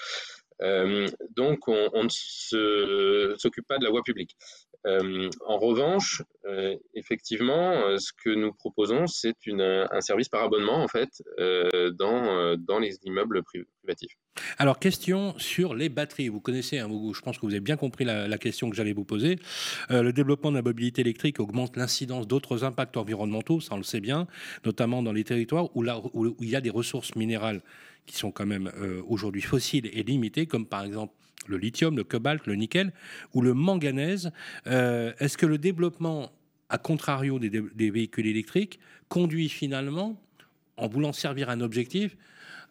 donc 1.37 1.67
on, 1.67 2.05
ne 2.05 3.35
s'occupe 3.37 3.67
pas 3.67 3.79
de 3.79 3.85
la 3.85 3.91
voie 3.91 4.03
publique. 4.05 4.37
Euh, 4.87 5.31
en 5.47 5.59
revanche, 5.59 6.23
euh, 6.45 6.77
effectivement, 6.95 7.73
euh, 7.73 7.99
ce 7.99 8.13
que 8.13 8.31
nous 8.31 8.53
proposons, 8.53 9.07
c'est 9.07 9.35
un 9.49 10.01
service 10.01 10.29
par 10.29 10.43
abonnement 10.43 10.83
en 10.83 10.89
fait 10.89 11.23
dans, 11.39 12.57
dans 12.57 12.79
les 12.79 12.99
immeubles 13.05 13.43
privatifs. 13.43 14.17
Alors, 14.59 14.79
question 14.79 15.35
sur 15.39 15.75
les 15.75 15.89
batteries. 15.89 16.29
Vous 16.29 16.41
connaissez, 16.41 16.79
hein, 16.79 16.89
je 16.91 17.21
pense 17.21 17.39
que 17.39 17.47
vous 17.47 17.53
avez 17.53 17.61
bien 17.61 17.77
compris 17.77 18.05
la, 18.05 18.39
question 18.39 18.71
que 18.71 18.77
j'allais 18.77 18.93
vous 18.93 19.05
poser. 19.05 19.39
le 19.91 20.11
développement 20.11 20.51
de 20.51 20.57
la 20.57 20.63
mobilité 20.63 21.03
électrique 21.03 21.39
augmente 21.39 21.77
l'incidence 21.77 22.27
d'autres 22.27 22.65
impacts 22.65 22.97
environnementaux, 22.97 23.61
ça 23.61 23.75
on 23.75 23.77
le 23.77 23.83
sait 23.83 24.01
bien, 24.01 24.27
notamment 24.65 25.03
dans 25.03 25.13
les 25.13 25.25
territoires 25.25 25.69
où, 25.77 25.85
il 26.41 26.49
y 26.49 26.57
a 26.57 26.61
des 26.61 26.71
ressources 26.71 27.15
minérales 27.15 27.63
qui 28.07 28.17
sont 28.17 28.31
quand 28.31 28.47
même 28.47 28.71
aujourd'hui 29.07 29.43
fossiles 29.43 29.89
et 29.93 30.03
limitées, 30.03 30.47
comme 30.47 30.67
par 30.67 30.83
exemple 30.85 31.15
le 31.47 31.57
lithium, 31.57 31.97
le 31.97 32.05
cobalt, 32.05 32.47
le 32.47 32.55
nickel 32.55 32.93
ou 33.35 33.43
le 33.43 33.55
manganèse. 33.55 34.31
Euh, 34.67 35.13
est-ce 35.19 35.37
que 35.37 35.47
le 35.47 35.59
développement, 35.59 36.31
à 36.69 36.79
contrario 36.79 37.39
des, 37.39 37.91
véhicules 37.91 38.27
électriques, 38.27 38.79
conduit 39.09 39.49
finalement, 39.49 40.21
en 40.77 40.89
voulant 40.89 41.13
servir 41.13 41.51
un 41.51 41.61
objectif, 41.61 42.17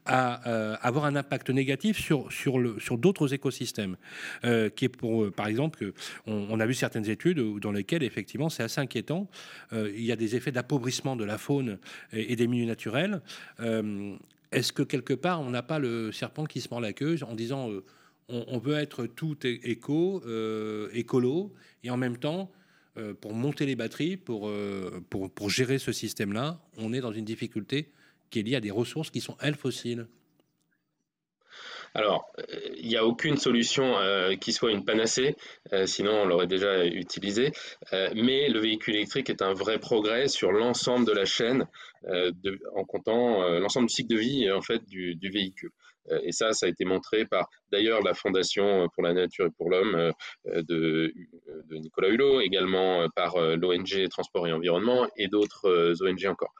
à 0.07 0.49
euh, 0.49 0.75
avoir 0.81 1.05
un 1.05 1.15
impact 1.15 1.51
négatif 1.51 1.99
sur, 1.99 2.31
sur, 2.31 2.57
sur 2.81 2.97
d'autres 2.97 3.35
écosystèmes. 3.35 3.97
Euh, 4.43 4.69
qui 4.69 4.85
est 4.85 4.89
pour, 4.89 5.31
par 5.31 5.45
exemple, 5.45 5.93
on, 6.25 6.59
a 6.59 6.65
vu 6.65 6.73
certaines 6.73 7.07
études 7.07 7.37
dans 7.59 7.71
lesquelles, 7.71 8.01
effectivement, 8.01 8.49
c'est 8.49 8.63
assez 8.63 8.81
inquiétant. 8.81 9.29
il 9.71 10.01
y 10.01 10.11
a 10.11 10.15
des 10.15 10.35
effets 10.35 10.51
d'appauvrissement 10.51 11.15
de 11.15 11.23
la 11.23 11.37
faune 11.37 11.77
et 12.13 12.35
des 12.35 12.47
milieux 12.47 12.65
naturels. 12.65 13.21
Est-ce 14.51 14.73
que 14.73 14.83
quelque 14.83 15.13
part, 15.13 15.41
on 15.41 15.49
n'a 15.49 15.63
pas 15.63 15.79
le 15.79 16.11
serpent 16.11 16.45
qui 16.45 16.61
se 16.61 16.69
mord 16.69 16.81
la 16.81 16.93
queue 16.93 17.17
en 17.23 17.35
disant 17.35 17.69
on, 18.31 18.57
veut 18.59 18.75
être 18.75 19.05
tout 19.05 19.37
éco, 19.45 20.21
euh, 20.25 20.89
écolo, 20.93 21.53
et 21.83 21.89
en 21.89 21.97
même 21.97 22.17
temps, 22.17 22.51
euh, 22.97 23.13
pour 23.13 23.33
monter 23.33 23.65
les 23.65 23.75
batteries, 23.75 24.19
euh, 24.29 24.99
pour, 25.09 25.31
pour, 25.31 25.49
gérer 25.49 25.79
ce 25.79 25.91
système-là, 25.91 26.61
on 26.77 26.93
est 26.93 27.01
dans 27.01 27.11
une 27.11 27.25
difficulté 27.25 27.89
qui 28.29 28.39
est 28.39 28.43
liée 28.43 28.55
à 28.55 28.61
des 28.61 28.71
ressources 28.71 29.09
qui 29.09 29.21
sont, 29.21 29.37
elles, 29.41 29.55
fossiles. 29.55 30.07
Alors, 31.93 32.25
il 32.77 32.87
n'y 32.87 32.95
a 32.95 33.05
aucune 33.05 33.37
solution 33.37 33.95
qui 34.39 34.53
soit 34.53 34.71
une 34.71 34.85
panacée, 34.85 35.35
sinon 35.85 36.21
on 36.21 36.25
l'aurait 36.25 36.47
déjà 36.47 36.85
utilisé. 36.85 37.51
mais 37.91 38.49
le 38.49 38.59
véhicule 38.59 38.95
électrique 38.95 39.29
est 39.29 39.41
un 39.41 39.53
vrai 39.53 39.79
progrès 39.79 40.27
sur 40.27 40.51
l'ensemble 40.51 41.05
de 41.05 41.11
la 41.11 41.25
chaîne, 41.25 41.67
en 42.75 42.85
comptant 42.85 43.47
l'ensemble 43.59 43.87
du 43.87 43.93
cycle 43.93 44.13
de 44.15 44.19
vie 44.19 44.51
en 44.51 44.61
fait 44.61 44.85
du 44.85 45.29
véhicule. 45.31 45.71
et 46.23 46.31
ça, 46.31 46.53
ça 46.53 46.65
a 46.65 46.69
été 46.69 46.85
montré 46.85 47.25
par 47.25 47.49
d'ailleurs 47.71 48.01
la 48.01 48.13
Fondation 48.13 48.87
pour 48.95 49.03
la 49.03 49.13
nature 49.13 49.47
et 49.47 49.51
pour 49.57 49.69
l'homme 49.69 50.13
de, 50.45 51.13
Nicolas 51.71 52.07
Hulot, 52.07 52.39
également 52.39 53.07
par 53.15 53.37
l'ONG 53.37 54.07
Transport 54.09 54.47
et 54.47 54.53
Environnement 54.53 55.07
et 55.17 55.27
d'autres 55.27 55.93
ONG 56.01 56.25
encore. 56.25 56.53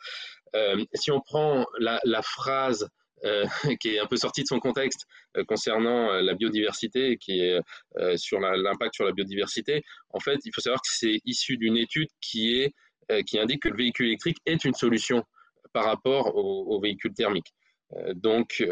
si 0.94 1.10
on 1.10 1.22
prend 1.22 1.66
la 1.80 2.22
phrase 2.22 2.90
euh, 3.24 3.46
qui 3.80 3.90
est 3.90 4.00
un 4.00 4.08
peu 4.08 4.18
sorti 4.18 4.42
de 4.42 4.48
son 4.48 4.60
contexte 4.60 5.06
euh, 5.38 5.44
concernant 5.44 6.12
euh, 6.12 6.22
la 6.22 6.34
biodiversité, 6.34 7.18
qui 7.18 7.40
est 7.40 7.60
sur 8.18 8.40
l'impact 8.40 8.96
sur 8.96 9.06
la 9.06 9.12
biodiversité. 9.12 9.84
En 10.10 10.20
fait, 10.20 10.40
il 10.46 10.52
faut 10.54 10.62
savoir 10.62 10.82
que 10.82 10.90
c'est 10.92 11.20
issu 11.26 11.58
d'une 11.58 11.78
étude 11.78 12.08
qui, 12.20 12.62
est, 12.62 12.74
qui 13.24 13.40
indique 13.40 13.64
que 13.64 13.70
le 13.70 13.78
véhicule 13.78 14.08
électrique 14.08 14.38
est 14.46 14.64
une 14.66 14.74
solution 14.74 15.24
par 15.74 15.86
rapport 15.86 16.36
au, 16.36 16.80
véhicule 16.82 17.14
thermique. 17.14 17.54
donc, 18.16 18.64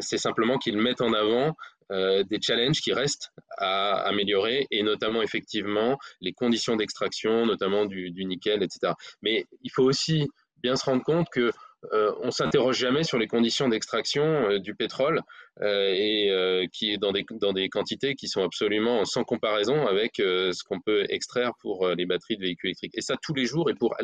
c'est 0.00 0.18
simplement 0.18 0.58
qu'ils 0.58 0.78
mettent 0.78 1.00
en 1.00 1.12
avant 1.12 1.54
des 1.90 2.38
challenges 2.40 2.80
qui 2.80 2.92
restent 2.92 3.30
à 3.58 4.00
améliorer 4.06 4.66
et 4.70 4.82
notamment 4.82 5.22
effectivement 5.22 5.98
les 6.20 6.32
conditions 6.32 6.76
d'extraction, 6.76 7.46
notamment 7.46 7.84
du, 7.84 8.12
nickel, 8.24 8.62
etc. 8.62 8.94
Mais 9.22 9.44
il 9.62 9.70
faut 9.70 9.84
aussi 9.84 10.28
bien 10.62 10.76
se 10.76 10.84
rendre 10.84 11.02
compte 11.02 11.28
que 11.30 11.52
on 11.92 12.30
s'interroge 12.30 12.78
jamais 12.78 13.04
sur 13.04 13.18
les 13.18 13.26
conditions 13.26 13.68
d'extraction 13.68 14.24
euh, 14.24 14.58
du 14.58 14.74
pétrole 14.74 15.20
euh, 15.62 15.92
et 15.94 16.68
qui 16.72 16.92
est 16.92 16.98
dans 16.98 17.12
des, 17.12 17.68
quantités 17.68 18.14
qui 18.14 18.28
sont 18.28 18.42
absolument 18.42 19.04
sans 19.04 19.24
comparaison 19.24 19.86
avec 19.86 20.14
ce 20.16 20.64
qu'on 20.64 20.80
peut 20.80 21.06
extraire 21.08 21.52
pour 21.60 21.88
les 21.88 22.06
batteries 22.06 22.36
de 22.36 22.42
véhicules 22.42 22.70
électriques. 22.70 22.96
Et 22.96 23.00
ça 23.00 23.14
tous 23.22 23.34
les 23.34 23.46
jours 23.46 23.70
et 23.70 23.74
pour 23.74 23.94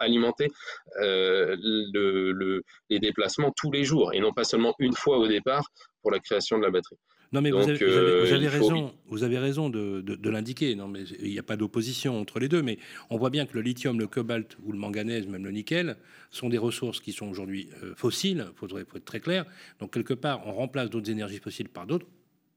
alimenter 0.00 0.48
le, 0.96 2.62
les 2.88 2.98
déplacements 2.98 3.52
tous 3.54 3.70
les 3.70 3.84
jours 3.84 4.14
et 4.14 4.20
non 4.20 4.32
pas 4.32 4.44
seulement 4.44 4.74
une 4.78 4.94
fois 4.94 5.18
au 5.18 5.28
départ 5.28 5.68
pour 6.00 6.10
la 6.10 6.20
création 6.20 6.58
de 6.58 6.64
la 6.64 6.70
batterie. 6.70 6.98
Non, 7.34 7.40
mais 7.40 7.50
vous 7.50 7.68
avez, 7.68 7.82
euh, 7.82 8.48
raison, 8.48 8.94
vous 9.08 9.24
avez 9.24 9.38
raison 9.38 9.68
de, 9.68 10.28
l'indiquer. 10.30 10.76
Non, 10.76 10.86
mais 10.86 11.02
il 11.20 11.32
n'y 11.32 11.38
a 11.40 11.42
pas 11.42 11.56
d'opposition 11.56 12.20
entre 12.20 12.38
les 12.38 12.48
deux. 12.48 12.62
Mais 12.62 12.78
on 13.10 13.16
voit 13.16 13.30
bien 13.30 13.44
que 13.44 13.54
le 13.54 13.60
lithium, 13.60 13.98
le 13.98 14.06
cobalt 14.06 14.56
ou 14.62 14.70
le 14.70 14.78
manganèse, 14.78 15.26
même 15.26 15.44
le 15.44 15.50
nickel, 15.50 15.96
sont 16.30 16.48
des 16.48 16.58
ressources 16.58 17.00
qui 17.00 17.10
sont 17.10 17.26
aujourd'hui 17.26 17.70
euh, 17.82 17.92
fossiles. 17.96 18.46
Il 18.52 18.56
faudrait 18.56 18.82
être 18.82 19.04
très 19.04 19.18
clair. 19.18 19.46
Donc 19.80 19.92
quelque 19.92 20.14
part, 20.14 20.46
on 20.46 20.52
remplace 20.52 20.90
d'autres 20.90 21.10
énergies 21.10 21.38
fossiles 21.38 21.68
par 21.68 21.88
d'autres. 21.88 22.06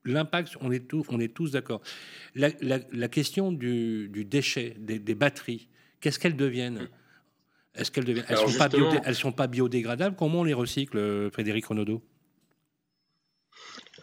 L'impact, 0.05 0.55
on 0.61 0.71
est 0.71 0.87
tous, 0.87 1.05
on 1.09 1.19
est 1.19 1.33
tous 1.33 1.49
d'accord. 1.49 1.81
La, 2.35 3.07
question 3.07 3.51
du, 3.51 4.09
déchet, 4.29 4.75
des, 4.77 5.15
batteries, 5.15 5.69
qu'est-ce 6.01 6.19
qu'elles 6.19 6.37
deviennent? 6.37 6.87
Est-ce 7.73 7.89
qu'elles 7.89 8.05
deviennent 8.05 8.25
Elles 8.29 8.37
ne 9.07 9.13
sont, 9.13 9.31
pas 9.31 9.47
biodégradables? 9.47 10.15
Comment 10.15 10.41
on 10.41 10.43
les 10.43 10.53
recycle, 10.53 11.29
Frédéric 11.31 11.65
Renaudot? 11.65 12.03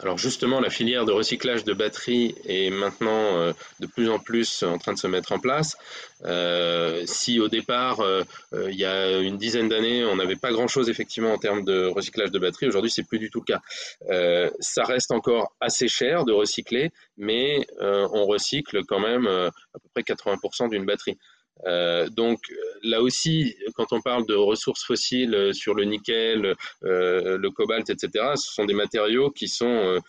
Alors 0.00 0.18
justement, 0.18 0.60
la 0.60 0.70
filière 0.70 1.04
de 1.04 1.12
recyclage 1.12 1.64
de 1.64 1.72
batteries 1.72 2.34
est 2.46 2.70
maintenant 2.70 3.38
euh, 3.38 3.52
de 3.78 3.86
plus 3.86 4.10
en 4.10 4.18
plus 4.18 4.64
en 4.64 4.78
train 4.78 4.92
de 4.92 4.98
se 4.98 5.06
mettre 5.06 5.32
en 5.32 5.38
place. 5.38 5.76
Euh, 6.24 7.02
si 7.06 7.38
au 7.38 7.48
départ, 7.48 8.00
euh, 8.00 8.24
il 8.52 8.74
y 8.74 8.84
a 8.84 9.18
une 9.18 9.36
dizaine 9.36 9.68
d'années, 9.68 10.04
on 10.04 10.16
n'avait 10.16 10.36
pas 10.36 10.50
grand-chose 10.50 10.88
effectivement 10.88 11.32
en 11.32 11.38
termes 11.38 11.64
de 11.64 11.86
recyclage 11.86 12.32
de 12.32 12.38
batteries, 12.38 12.66
aujourd'hui 12.66 12.90
c'est 12.90 13.06
plus 13.06 13.18
du 13.18 13.30
tout 13.30 13.42
le 13.46 13.54
cas. 13.54 14.50
ça 14.60 14.84
reste 14.84 15.12
encore 15.12 15.52
assez 15.60 15.88
cher 15.88 16.24
de 16.24 16.32
recycler, 16.32 16.90
mais 17.16 17.66
on 17.80 18.24
recycle 18.26 18.84
quand 18.86 19.00
même 19.00 19.26
à 19.26 19.78
peu 19.78 19.88
près 19.94 20.02
80% 20.02 20.70
d'une 20.70 20.86
batterie. 20.86 21.18
Euh, 21.66 22.08
donc 22.08 22.40
là 22.82 23.00
aussi, 23.00 23.56
quand 23.75 23.92
on 23.92 24.00
parle 24.00 24.26
de 24.26 24.34
ressources 24.34 24.84
fossiles 24.84 25.34
euh, 25.34 25.52
sur 25.52 25.75
le 25.75 25.84
nickel, 25.84 26.54
euh, 26.84 27.38
le 27.38 27.50
cobalt, 27.50 27.88
etc., 27.90 28.32
ce 28.37 28.52
sont 28.52 28.64
des 28.64 28.75
matériaux 28.75 29.30
qui 29.30 29.49
sont 29.49 30.00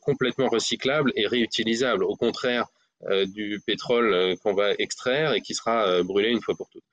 complètement 0.00 0.48
recyclables 0.48 1.12
et 1.16 1.26
réutilisables, 1.26 2.04
au 2.04 2.14
contraire 2.16 2.66
du 3.26 3.60
pétrole 3.66 4.36
qu'on 4.42 4.54
va 4.54 4.72
extraire 4.78 5.32
et 5.32 5.40
qui 5.40 5.54
sera 5.54 6.02
brûlé 6.02 6.28
une 6.30 6.40
fois 6.40 6.54
pour 6.54 6.68
toutes. 6.68 6.84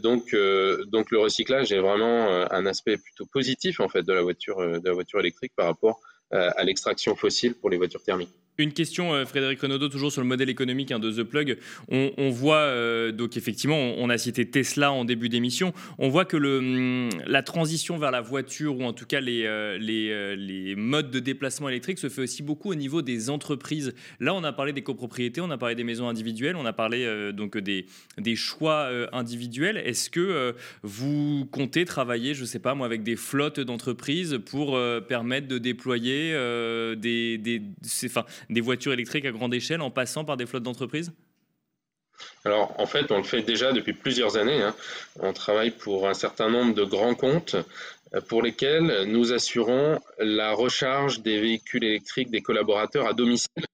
donc, 0.00 0.34
donc 0.86 1.10
le 1.10 1.18
recyclage 1.18 1.72
est 1.72 1.80
vraiment 1.80 2.28
un 2.50 2.66
aspect 2.66 2.96
plutôt 2.96 3.26
positif 3.26 3.80
en 3.80 3.88
fait 3.88 4.02
de 4.02 4.12
la 4.12 4.22
voiture, 4.22 4.58
de 4.58 4.88
la 4.88 4.94
voiture 4.94 5.20
électrique 5.20 5.52
par 5.56 5.66
rapport 5.66 6.00
à 6.30 6.62
l'extraction 6.64 7.16
fossile 7.16 7.54
pour 7.54 7.70
les 7.70 7.76
voitures 7.76 8.02
thermiques. 8.02 8.34
Une 8.56 8.72
question, 8.72 9.12
euh, 9.12 9.24
Frédéric 9.24 9.60
Renaudot, 9.60 9.88
toujours 9.88 10.12
sur 10.12 10.20
le 10.20 10.28
modèle 10.28 10.48
économique 10.48 10.92
hein, 10.92 11.00
de 11.00 11.10
The 11.10 11.24
Plug. 11.24 11.58
On, 11.88 12.30
voit, 12.30 12.58
euh, 12.58 13.10
donc 13.10 13.36
effectivement, 13.36 13.76
on, 13.76 14.08
a 14.08 14.16
cité 14.16 14.48
Tesla 14.48 14.92
en 14.92 15.04
début 15.04 15.28
d'émission. 15.28 15.72
On 15.98 16.08
voit 16.08 16.24
que 16.24 16.36
hum, 16.36 17.08
la 17.26 17.42
transition 17.42 17.98
vers 17.98 18.12
la 18.12 18.20
voiture, 18.20 18.78
ou 18.78 18.84
en 18.84 18.92
tout 18.92 19.06
cas 19.06 19.20
les, 19.20 19.44
euh, 19.44 19.76
les, 19.76 20.76
modes 20.76 21.10
de 21.10 21.18
déplacement 21.18 21.68
électrique, 21.68 21.98
se 21.98 22.08
fait 22.08 22.22
aussi 22.22 22.44
beaucoup 22.44 22.70
au 22.70 22.76
niveau 22.76 23.02
des 23.02 23.28
entreprises. 23.28 23.92
Là, 24.20 24.34
on 24.34 24.44
a 24.44 24.52
parlé 24.52 24.72
des 24.72 24.82
copropriétés, 24.82 25.40
on 25.40 25.50
a 25.50 25.58
parlé 25.58 25.74
des 25.74 25.84
maisons 25.84 26.08
individuelles, 26.08 26.54
on 26.54 26.66
a 26.66 26.72
parlé 26.72 27.32
donc 27.32 27.58
des, 27.58 27.86
des 28.18 28.36
choix 28.36 28.88
individuels. 29.12 29.78
Est-ce 29.78 30.10
que 30.10 30.54
vous 30.82 31.46
comptez 31.50 31.84
travailler, 31.84 32.34
je 32.34 32.42
ne 32.42 32.46
sais 32.46 32.60
pas 32.60 32.74
moi, 32.74 32.86
avec 32.86 33.02
des 33.02 33.16
flottes 33.16 33.58
d'entreprises 33.58 34.38
pour 34.46 34.78
permettre 35.08 35.48
de 35.48 35.58
déployer 35.58 36.32
des, 36.96 37.38
des, 37.38 37.62
enfin, 38.04 38.24
des 38.50 38.60
voitures 38.60 38.92
électriques 38.92 39.24
à 39.24 39.32
grande 39.32 39.54
échelle 39.54 39.80
en 39.80 39.90
passant 39.90 40.24
par 40.24 40.36
des 40.36 40.46
flottes 40.46 40.62
d'entreprises 40.62 41.12
alors, 42.44 42.78
en 42.78 42.86
fait, 42.86 43.10
on 43.10 43.18
le 43.18 43.22
fait 43.22 43.42
déjà 43.42 43.72
depuis 43.72 43.92
plusieurs 43.92 44.36
années. 44.36 44.62
Hein. 44.62 44.74
On 45.20 45.32
travaille 45.32 45.70
pour 45.70 46.08
un 46.08 46.14
certain 46.14 46.48
nombre 46.48 46.74
de 46.74 46.84
grands 46.84 47.14
comptes 47.14 47.56
euh, 48.14 48.20
pour 48.28 48.42
lesquels 48.42 49.04
nous 49.06 49.32
assurons 49.32 49.98
la 50.18 50.52
recharge 50.52 51.20
des 51.22 51.40
véhicules 51.40 51.84
électriques 51.84 52.30
des 52.30 52.42
collaborateurs 52.42 53.06
à 53.06 53.14
domicile, 53.14 53.64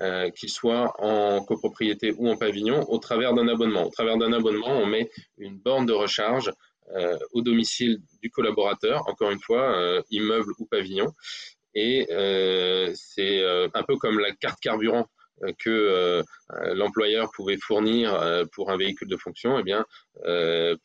euh, 0.00 0.30
qu'ils 0.30 0.50
soient 0.50 0.94
en 0.98 1.42
copropriété 1.42 2.14
ou 2.16 2.28
en 2.28 2.36
pavillon, 2.36 2.84
au 2.90 2.98
travers 2.98 3.34
d'un 3.34 3.48
abonnement. 3.48 3.86
Au 3.86 3.90
travers 3.90 4.18
d'un 4.18 4.32
abonnement, 4.32 4.70
on 4.70 4.86
met 4.86 5.10
une 5.38 5.58
borne 5.58 5.86
de 5.86 5.92
recharge 5.92 6.52
euh, 6.96 7.18
au 7.32 7.42
domicile 7.42 8.00
du 8.22 8.30
collaborateur, 8.30 9.06
encore 9.08 9.30
une 9.30 9.40
fois, 9.40 10.02
immeuble 10.10 10.52
ou 10.58 10.66
pavillon. 10.66 11.12
Et 11.74 12.06
euh, 12.10 12.90
c'est 12.94 13.42
euh, 13.42 13.68
un 13.74 13.82
peu 13.82 13.96
comme 13.96 14.18
la 14.18 14.32
carte 14.32 14.60
carburant 14.60 15.06
euh, 15.42 15.52
que 15.58 16.22
l'employeur 16.74 17.30
pouvait 17.32 17.58
fournir 17.58 18.18
pour 18.52 18.70
un 18.70 18.76
véhicule 18.76 19.08
de 19.08 19.16
fonction, 19.16 19.58
eh 19.58 19.62
bien, 19.62 19.84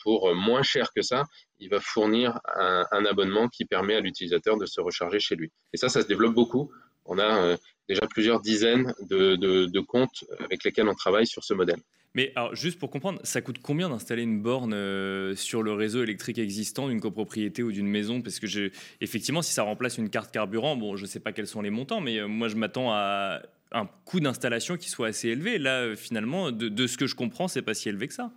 pour 0.04 0.36
moins 0.36 0.62
cher 0.62 0.92
que 0.96 1.02
ça, 1.02 1.24
il 1.60 1.70
va 1.70 1.80
fournir 1.80 2.40
un, 2.56 3.06
abonnement 3.06 3.48
qui 3.48 3.66
permet 3.66 3.96
à 3.96 4.00
l'utilisateur 4.00 4.58
de 4.58 4.66
se 4.66 4.80
recharger 4.82 5.20
chez 5.20 5.36
lui. 5.36 5.52
Et 5.74 5.78
ça, 5.78 5.90
ça 5.90 6.02
se 6.02 6.08
développe 6.08 6.36
beaucoup. 6.36 6.72
On 7.06 7.18
a 7.18 7.58
déjà 7.90 8.06
plusieurs 8.08 8.42
dizaines 8.42 8.94
de 9.10 9.80
comptes 9.80 10.24
avec 10.40 10.64
lesquels 10.64 10.88
on 10.88 10.96
travaille 10.96 11.26
sur 11.26 11.44
ce 11.44 11.56
modèle. 11.56 11.80
Mais 12.16 12.32
alors, 12.36 12.54
juste 12.54 12.78
pour 12.78 12.92
comprendre, 12.92 13.20
ça 13.24 13.42
coûte 13.42 13.58
combien 13.62 13.90
d'installer 13.90 14.22
une 14.22 14.40
borne 14.42 14.74
euh, 14.74 15.36
sur 15.36 15.64
le 15.64 15.74
réseau 15.74 16.04
électrique 16.04 16.38
existant 16.38 16.88
d'une 16.88 17.02
copropriété 17.02 17.64
ou 17.64 17.72
d'une 17.72 17.88
maison? 17.88 18.22
Parce 18.22 18.40
que 18.40 18.72
effectivement, 19.02 19.42
si 19.42 19.52
ça 19.52 19.64
remplace 19.64 19.98
une 19.98 20.10
carte 20.10 20.32
carburant, 20.32 20.76
bon, 20.76 20.96
je 20.96 21.04
ne 21.04 21.08
sais 21.08 21.20
pas 21.20 21.32
quels 21.32 21.48
sont 21.48 21.62
les 21.62 21.72
montants, 21.72 22.02
mais 22.02 22.20
euh, 22.20 22.28
moi, 22.28 22.50
je 22.50 22.56
m'attends 22.56 22.92
à 22.92 23.42
un 23.72 23.88
coût 24.06 24.20
d'installation 24.20 24.78
qui 24.78 24.90
soit 24.92 25.08
assez 25.08 25.30
élevé. 25.30 25.58
Là, 25.58 25.80
euh, 25.80 25.96
finalement, 25.96 26.52
de, 26.52 26.88
ce 26.88 26.98
que 26.98 27.08
je 27.08 27.16
comprends, 27.16 27.48
c'est 27.48 27.64
pas 27.64 27.74
si 27.74 27.90
élevé 27.90 28.08
que 28.08 28.14
ça. 28.14 28.32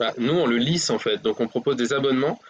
Bah, 0.00 0.12
nous, 0.18 0.32
on 0.32 0.46
le 0.46 0.56
lisse 0.56 0.90
en 0.90 0.98
fait. 0.98 1.22
Donc, 1.22 1.38
on 1.38 1.46
propose 1.46 1.76
des 1.76 1.92
abonnements 1.92 2.40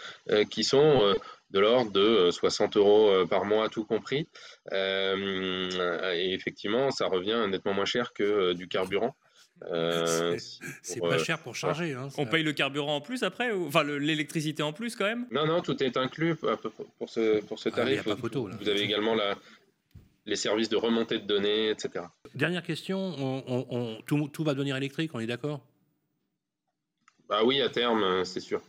qui 0.50 0.62
sont 0.62 1.14
de 1.50 1.58
l'ordre 1.58 1.90
de 1.90 2.30
60 2.30 2.76
euros 2.76 3.26
par 3.26 3.46
mois, 3.46 3.70
tout 3.70 3.84
compris. 3.84 4.28
et 4.72 6.34
effectivement, 6.34 6.90
ça 6.90 7.06
revient 7.06 7.46
nettement 7.48 7.72
moins 7.72 7.86
cher 7.86 8.12
que 8.12 8.52
du 8.52 8.68
carburant. 8.68 9.14
Euh, 9.70 10.36
c'est 10.82 11.00
pas 11.00 11.14
euh, 11.14 11.18
cher 11.18 11.38
pour 11.38 11.54
charger. 11.54 11.94
Hein, 11.94 12.08
on 12.18 12.26
paye 12.26 12.42
le 12.42 12.52
carburant 12.52 12.96
en 12.96 13.00
plus 13.00 13.22
après 13.22 13.52
Enfin, 13.52 13.84
l'électricité 13.84 14.62
en 14.62 14.72
plus 14.72 14.96
quand 14.96 15.04
même? 15.04 15.26
Non, 15.30 15.46
non, 15.46 15.62
tout 15.62 15.82
est 15.82 15.96
inclus 15.96 16.36
pour 16.98 17.08
ce, 17.08 17.40
pour 17.40 17.58
ce 17.58 17.68
ah, 17.70 17.76
tarif. 17.76 18.04
pas 18.04 18.16
photo, 18.16 18.48
Vous 18.60 18.68
avez 18.68 18.82
également 18.82 19.14
la, 19.14 19.36
les 20.26 20.36
services 20.36 20.68
de 20.68 20.76
remontée 20.76 21.18
de 21.18 21.26
données, 21.26 21.70
etc. 21.70 22.04
Dernière 22.34 22.62
question, 22.62 22.98
on, 22.98 23.98
tout, 24.06 24.28
tout, 24.28 24.44
va 24.44 24.54
devenir 24.54 24.76
électrique, 24.76 25.12
on 25.14 25.20
est 25.20 25.26
d'accord? 25.26 25.60
Bah 27.28 27.42
oui, 27.44 27.60
à 27.62 27.68
terme, 27.70 28.24
c'est 28.24 28.40
sûr. 28.40 28.60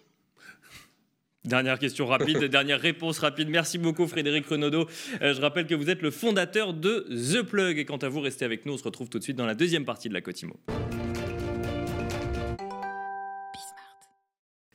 Dernière 1.46 1.78
question 1.78 2.08
rapide, 2.08 2.44
dernière 2.52 2.80
réponse 2.80 3.20
rapide. 3.20 3.50
Merci 3.50 3.78
beaucoup 3.78 4.08
Frédéric 4.08 4.48
Renaudot. 4.48 4.88
Euh, 5.22 5.34
je 5.34 5.42
rappelle 5.42 5.68
que 5.68 5.76
vous 5.76 5.90
êtes 5.90 6.02
le 6.02 6.10
fondateur 6.10 6.74
de 6.74 7.08
The 7.10 7.44
Plug. 7.44 7.78
Et 7.78 7.86
quant 7.86 7.98
à 7.98 8.10
vous, 8.10 8.20
restez 8.20 8.46
avec 8.46 8.66
nous. 8.66 8.74
On 8.74 8.78
se 8.78 8.84
retrouve 8.84 9.10
tout 9.10 9.20
de 9.20 9.24
suite 9.24 9.38
dans 9.38 9.46
la 9.46 9.56
deuxième 9.56 9.86
partie 9.86 10.10
de 10.10 10.14
la 10.14 10.22
Cotimo. 10.22 10.56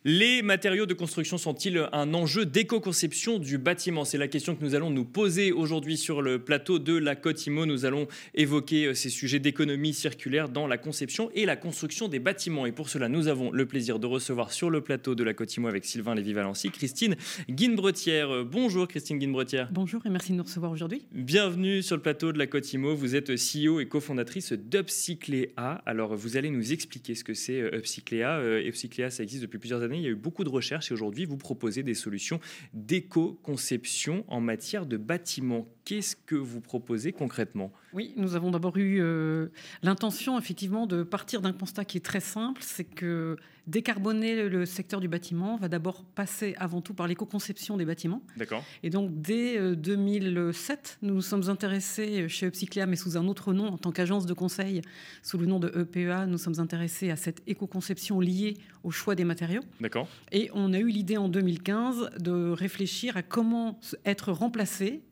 Les 0.06 0.40
matériaux 0.40 0.86
de 0.86 0.94
construction 0.94 1.36
sont-ils 1.36 1.86
un 1.92 2.14
enjeu 2.14 2.46
d'éco-conception 2.46 3.38
du 3.38 3.58
bâtiment? 3.58 4.06
C'est 4.06 4.16
la 4.16 4.28
question 4.28 4.56
que 4.56 4.64
nous 4.64 4.74
allons 4.74 4.88
nous 4.88 5.04
poser 5.04 5.52
aujourd'hui 5.52 5.98
sur 5.98 6.22
le 6.22 6.38
plateau 6.38 6.78
de 6.78 6.96
la 6.96 7.14
Côte 7.14 7.46
Imo. 7.46 7.66
Nous 7.66 7.84
allons 7.84 8.08
évoquer 8.34 8.86
euh, 8.86 8.94
ces 8.94 9.10
sujets 9.10 9.40
d'économie 9.40 9.92
circulaire 9.92 10.48
dans 10.48 10.66
la 10.66 10.78
conception 10.78 11.30
et 11.34 11.44
la 11.44 11.54
construction 11.54 12.08
des 12.08 12.18
bâtiments. 12.18 12.64
Et 12.64 12.72
pour 12.72 12.88
cela, 12.88 13.10
nous 13.10 13.28
avons 13.28 13.50
le 13.50 13.66
plaisir 13.66 13.98
de 13.98 14.06
recevoir 14.06 14.52
sur 14.52 14.70
le 14.70 14.80
plateau 14.80 15.14
de 15.14 15.22
la 15.22 15.34
Côte 15.34 15.54
Imo 15.54 15.68
avec 15.68 15.84
Sylvain 15.84 16.14
Lévy-Valency, 16.14 16.70
Christine 16.70 17.14
Guinbretière. 17.50 18.46
Bonjour 18.46 18.88
Christine 18.88 19.18
Guinbretière. 19.18 19.68
Bonjour 19.70 20.00
et 20.06 20.08
merci 20.08 20.32
de 20.32 20.38
nous 20.38 20.44
recevoir 20.44 20.72
aujourd'hui. 20.72 21.04
Bienvenue 21.12 21.82
sur 21.82 21.96
le 21.96 22.00
plateau 22.00 22.32
de 22.32 22.38
la 22.38 22.46
Côte 22.46 22.72
Imo. 22.72 22.94
Vous 22.94 23.16
êtes 23.16 23.32
CEO 23.32 23.80
et 23.80 23.86
cofondatrice 23.86 24.54
d'Upcycléa. 24.54 25.82
Alors 25.84 26.16
vous 26.16 26.38
allez 26.38 26.48
nous 26.48 26.72
expliquer 26.72 27.14
ce 27.14 27.22
que 27.22 27.34
c'est 27.34 27.60
euh, 27.60 27.76
Upcycléa. 27.76 28.38
Euh, 28.38 28.66
Upcycléa, 28.66 29.10
ça 29.10 29.22
existe 29.22 29.42
depuis 29.42 29.58
plusieurs 29.58 29.89
il 29.98 30.02
y 30.02 30.06
a 30.06 30.10
eu 30.10 30.16
beaucoup 30.16 30.44
de 30.44 30.48
recherches 30.48 30.90
et 30.90 30.94
aujourd'hui, 30.94 31.24
vous 31.24 31.36
proposez 31.36 31.82
des 31.82 31.94
solutions 31.94 32.40
d'éco-conception 32.74 34.24
en 34.28 34.40
matière 34.40 34.86
de 34.86 34.96
bâtiments. 34.96 35.68
Qu'est-ce 35.90 36.14
que 36.14 36.36
vous 36.36 36.60
proposez 36.60 37.10
concrètement? 37.10 37.72
Oui, 37.92 38.14
nous 38.16 38.36
avons 38.36 38.52
d'abord 38.52 38.76
eu 38.76 39.00
euh, 39.00 39.48
l'intention, 39.82 40.38
effectivement, 40.38 40.86
de 40.86 41.02
partir 41.02 41.40
d'un 41.40 41.52
constat 41.52 41.84
qui 41.84 41.96
est 41.96 42.04
très 42.04 42.20
simple, 42.20 42.62
c'est 42.64 42.84
que 42.84 43.36
décarboner 43.66 44.48
le 44.48 44.66
secteur 44.66 45.00
du 45.00 45.08
bâtiment 45.08 45.56
va 45.56 45.66
d'abord 45.66 46.04
passer 46.04 46.54
avant 46.58 46.80
tout 46.80 46.94
par 46.94 47.08
l'éco-conception 47.08 47.76
des 47.76 47.84
bâtiments. 47.84 48.22
D'accord. 48.36 48.62
Et 48.84 48.90
donc, 48.90 49.20
dès 49.20 49.74
2007, 49.74 50.98
euh, 51.02 51.06
nous 51.08 51.14
nous 51.14 51.22
sommes 51.22 51.50
intéressés 51.50 52.28
chez 52.28 52.46
Upcyclea, 52.46 52.86
mais 52.86 52.94
sous 52.94 53.16
un 53.16 53.26
autre 53.26 53.52
nom, 53.52 53.66
en 53.66 53.76
tant 53.76 53.90
qu'agence 53.90 54.26
de 54.26 54.32
conseil, 54.32 54.82
sous 55.24 55.38
le 55.38 55.46
nom 55.46 55.58
de 55.58 55.76
EPEA, 55.76 56.26
nous 56.26 56.38
sommes 56.38 56.60
intéressés 56.60 57.10
à 57.10 57.16
cette 57.16 57.42
éco-conception 57.48 58.20
liée 58.20 58.58
au 58.84 58.92
choix 58.92 59.16
des 59.16 59.24
matériaux. 59.24 59.62
D'accord. 59.80 60.06
Et 60.30 60.52
on 60.54 60.72
a 60.72 60.78
eu 60.78 60.86
l'idée 60.86 61.16
en 61.16 61.28
2015 61.28 62.10
de 62.20 62.50
réfléchir 62.52 63.16
à 63.16 63.24
comment 63.24 63.80
être 64.04 64.30
remplacé 64.30 65.02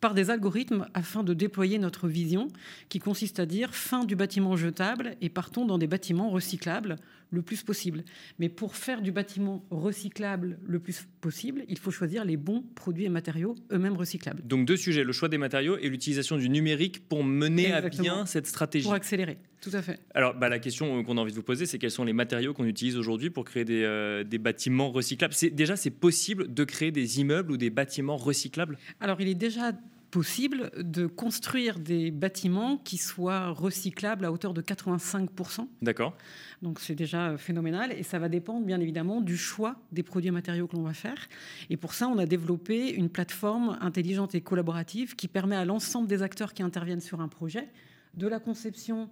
par 0.00 0.14
des 0.14 0.30
algorithmes 0.30 0.86
afin 0.94 1.22
de 1.22 1.34
déployer 1.34 1.78
notre 1.78 2.08
vision 2.08 2.48
qui 2.88 2.98
consiste 2.98 3.40
à 3.40 3.46
dire 3.46 3.74
fin 3.74 4.04
du 4.04 4.16
bâtiment 4.16 4.56
jetable 4.56 5.16
et 5.20 5.28
partons 5.28 5.64
dans 5.66 5.78
des 5.78 5.86
bâtiments 5.86 6.30
recyclables 6.30 6.96
le 7.30 7.42
plus 7.42 7.62
possible. 7.62 8.04
Mais 8.38 8.48
pour 8.48 8.76
faire 8.76 9.02
du 9.02 9.12
bâtiment 9.12 9.64
recyclable 9.70 10.58
le 10.64 10.78
plus 10.78 11.06
possible, 11.20 11.64
il 11.68 11.78
faut 11.78 11.90
choisir 11.90 12.24
les 12.24 12.36
bons 12.36 12.62
produits 12.74 13.04
et 13.04 13.08
matériaux 13.08 13.54
eux-mêmes 13.72 13.96
recyclables. 13.96 14.42
Donc 14.46 14.66
deux 14.66 14.76
sujets, 14.76 15.04
le 15.04 15.12
choix 15.12 15.28
des 15.28 15.38
matériaux 15.38 15.76
et 15.78 15.88
l'utilisation 15.88 16.36
du 16.36 16.48
numérique 16.48 17.08
pour 17.08 17.24
mener 17.24 17.72
à 17.72 17.80
bien 17.88 18.26
cette 18.26 18.46
stratégie. 18.46 18.84
Pour 18.84 18.94
accélérer, 18.94 19.38
tout 19.60 19.70
à 19.72 19.82
fait. 19.82 20.00
Alors 20.14 20.34
bah, 20.34 20.48
la 20.48 20.58
question 20.58 21.02
qu'on 21.02 21.18
a 21.18 21.20
envie 21.20 21.32
de 21.32 21.36
vous 21.36 21.42
poser, 21.42 21.66
c'est 21.66 21.78
quels 21.78 21.90
sont 21.90 22.04
les 22.04 22.12
matériaux 22.12 22.54
qu'on 22.54 22.66
utilise 22.66 22.96
aujourd'hui 22.96 23.30
pour 23.30 23.44
créer 23.44 23.64
des, 23.64 23.82
euh, 23.84 24.24
des 24.24 24.38
bâtiments 24.38 24.90
recyclables? 24.90 25.34
Déjà, 25.52 25.76
c'est 25.76 25.90
possible 25.90 26.52
de 26.52 26.64
créer 26.64 26.90
des 26.90 27.20
immeubles 27.20 27.52
ou 27.52 27.56
des 27.56 27.70
bâtiments 27.70 28.16
recyclables? 28.16 28.78
Alors 29.00 29.20
il 29.20 29.28
est 29.28 29.34
déjà 29.34 29.72
possible 30.10 30.70
de 30.76 31.06
construire 31.06 31.78
des 31.78 32.10
bâtiments 32.10 32.78
qui 32.78 32.96
soient 32.96 33.48
recyclables 33.50 34.24
à 34.24 34.32
hauteur 34.32 34.54
de 34.54 34.62
85%. 34.62 35.66
D'accord. 35.82 36.16
Donc 36.62 36.80
c'est 36.80 36.94
déjà 36.94 37.36
phénoménal 37.36 37.92
et 37.92 38.02
ça 38.02 38.18
va 38.18 38.28
dépendre 38.28 38.64
bien 38.64 38.80
évidemment 38.80 39.20
du 39.20 39.36
choix 39.36 39.76
des 39.92 40.02
produits 40.02 40.28
et 40.28 40.32
matériaux 40.32 40.66
que 40.66 40.76
l'on 40.76 40.82
va 40.82 40.94
faire. 40.94 41.28
Et 41.70 41.76
pour 41.76 41.94
ça, 41.94 42.08
on 42.08 42.18
a 42.18 42.26
développé 42.26 42.90
une 42.90 43.08
plateforme 43.08 43.78
intelligente 43.80 44.34
et 44.34 44.40
collaborative 44.40 45.14
qui 45.14 45.28
permet 45.28 45.56
à 45.56 45.64
l'ensemble 45.64 46.08
des 46.08 46.22
acteurs 46.22 46.54
qui 46.54 46.62
interviennent 46.62 47.00
sur 47.00 47.20
un 47.20 47.28
projet, 47.28 47.68
de 48.14 48.26
la 48.26 48.40
conception 48.40 49.10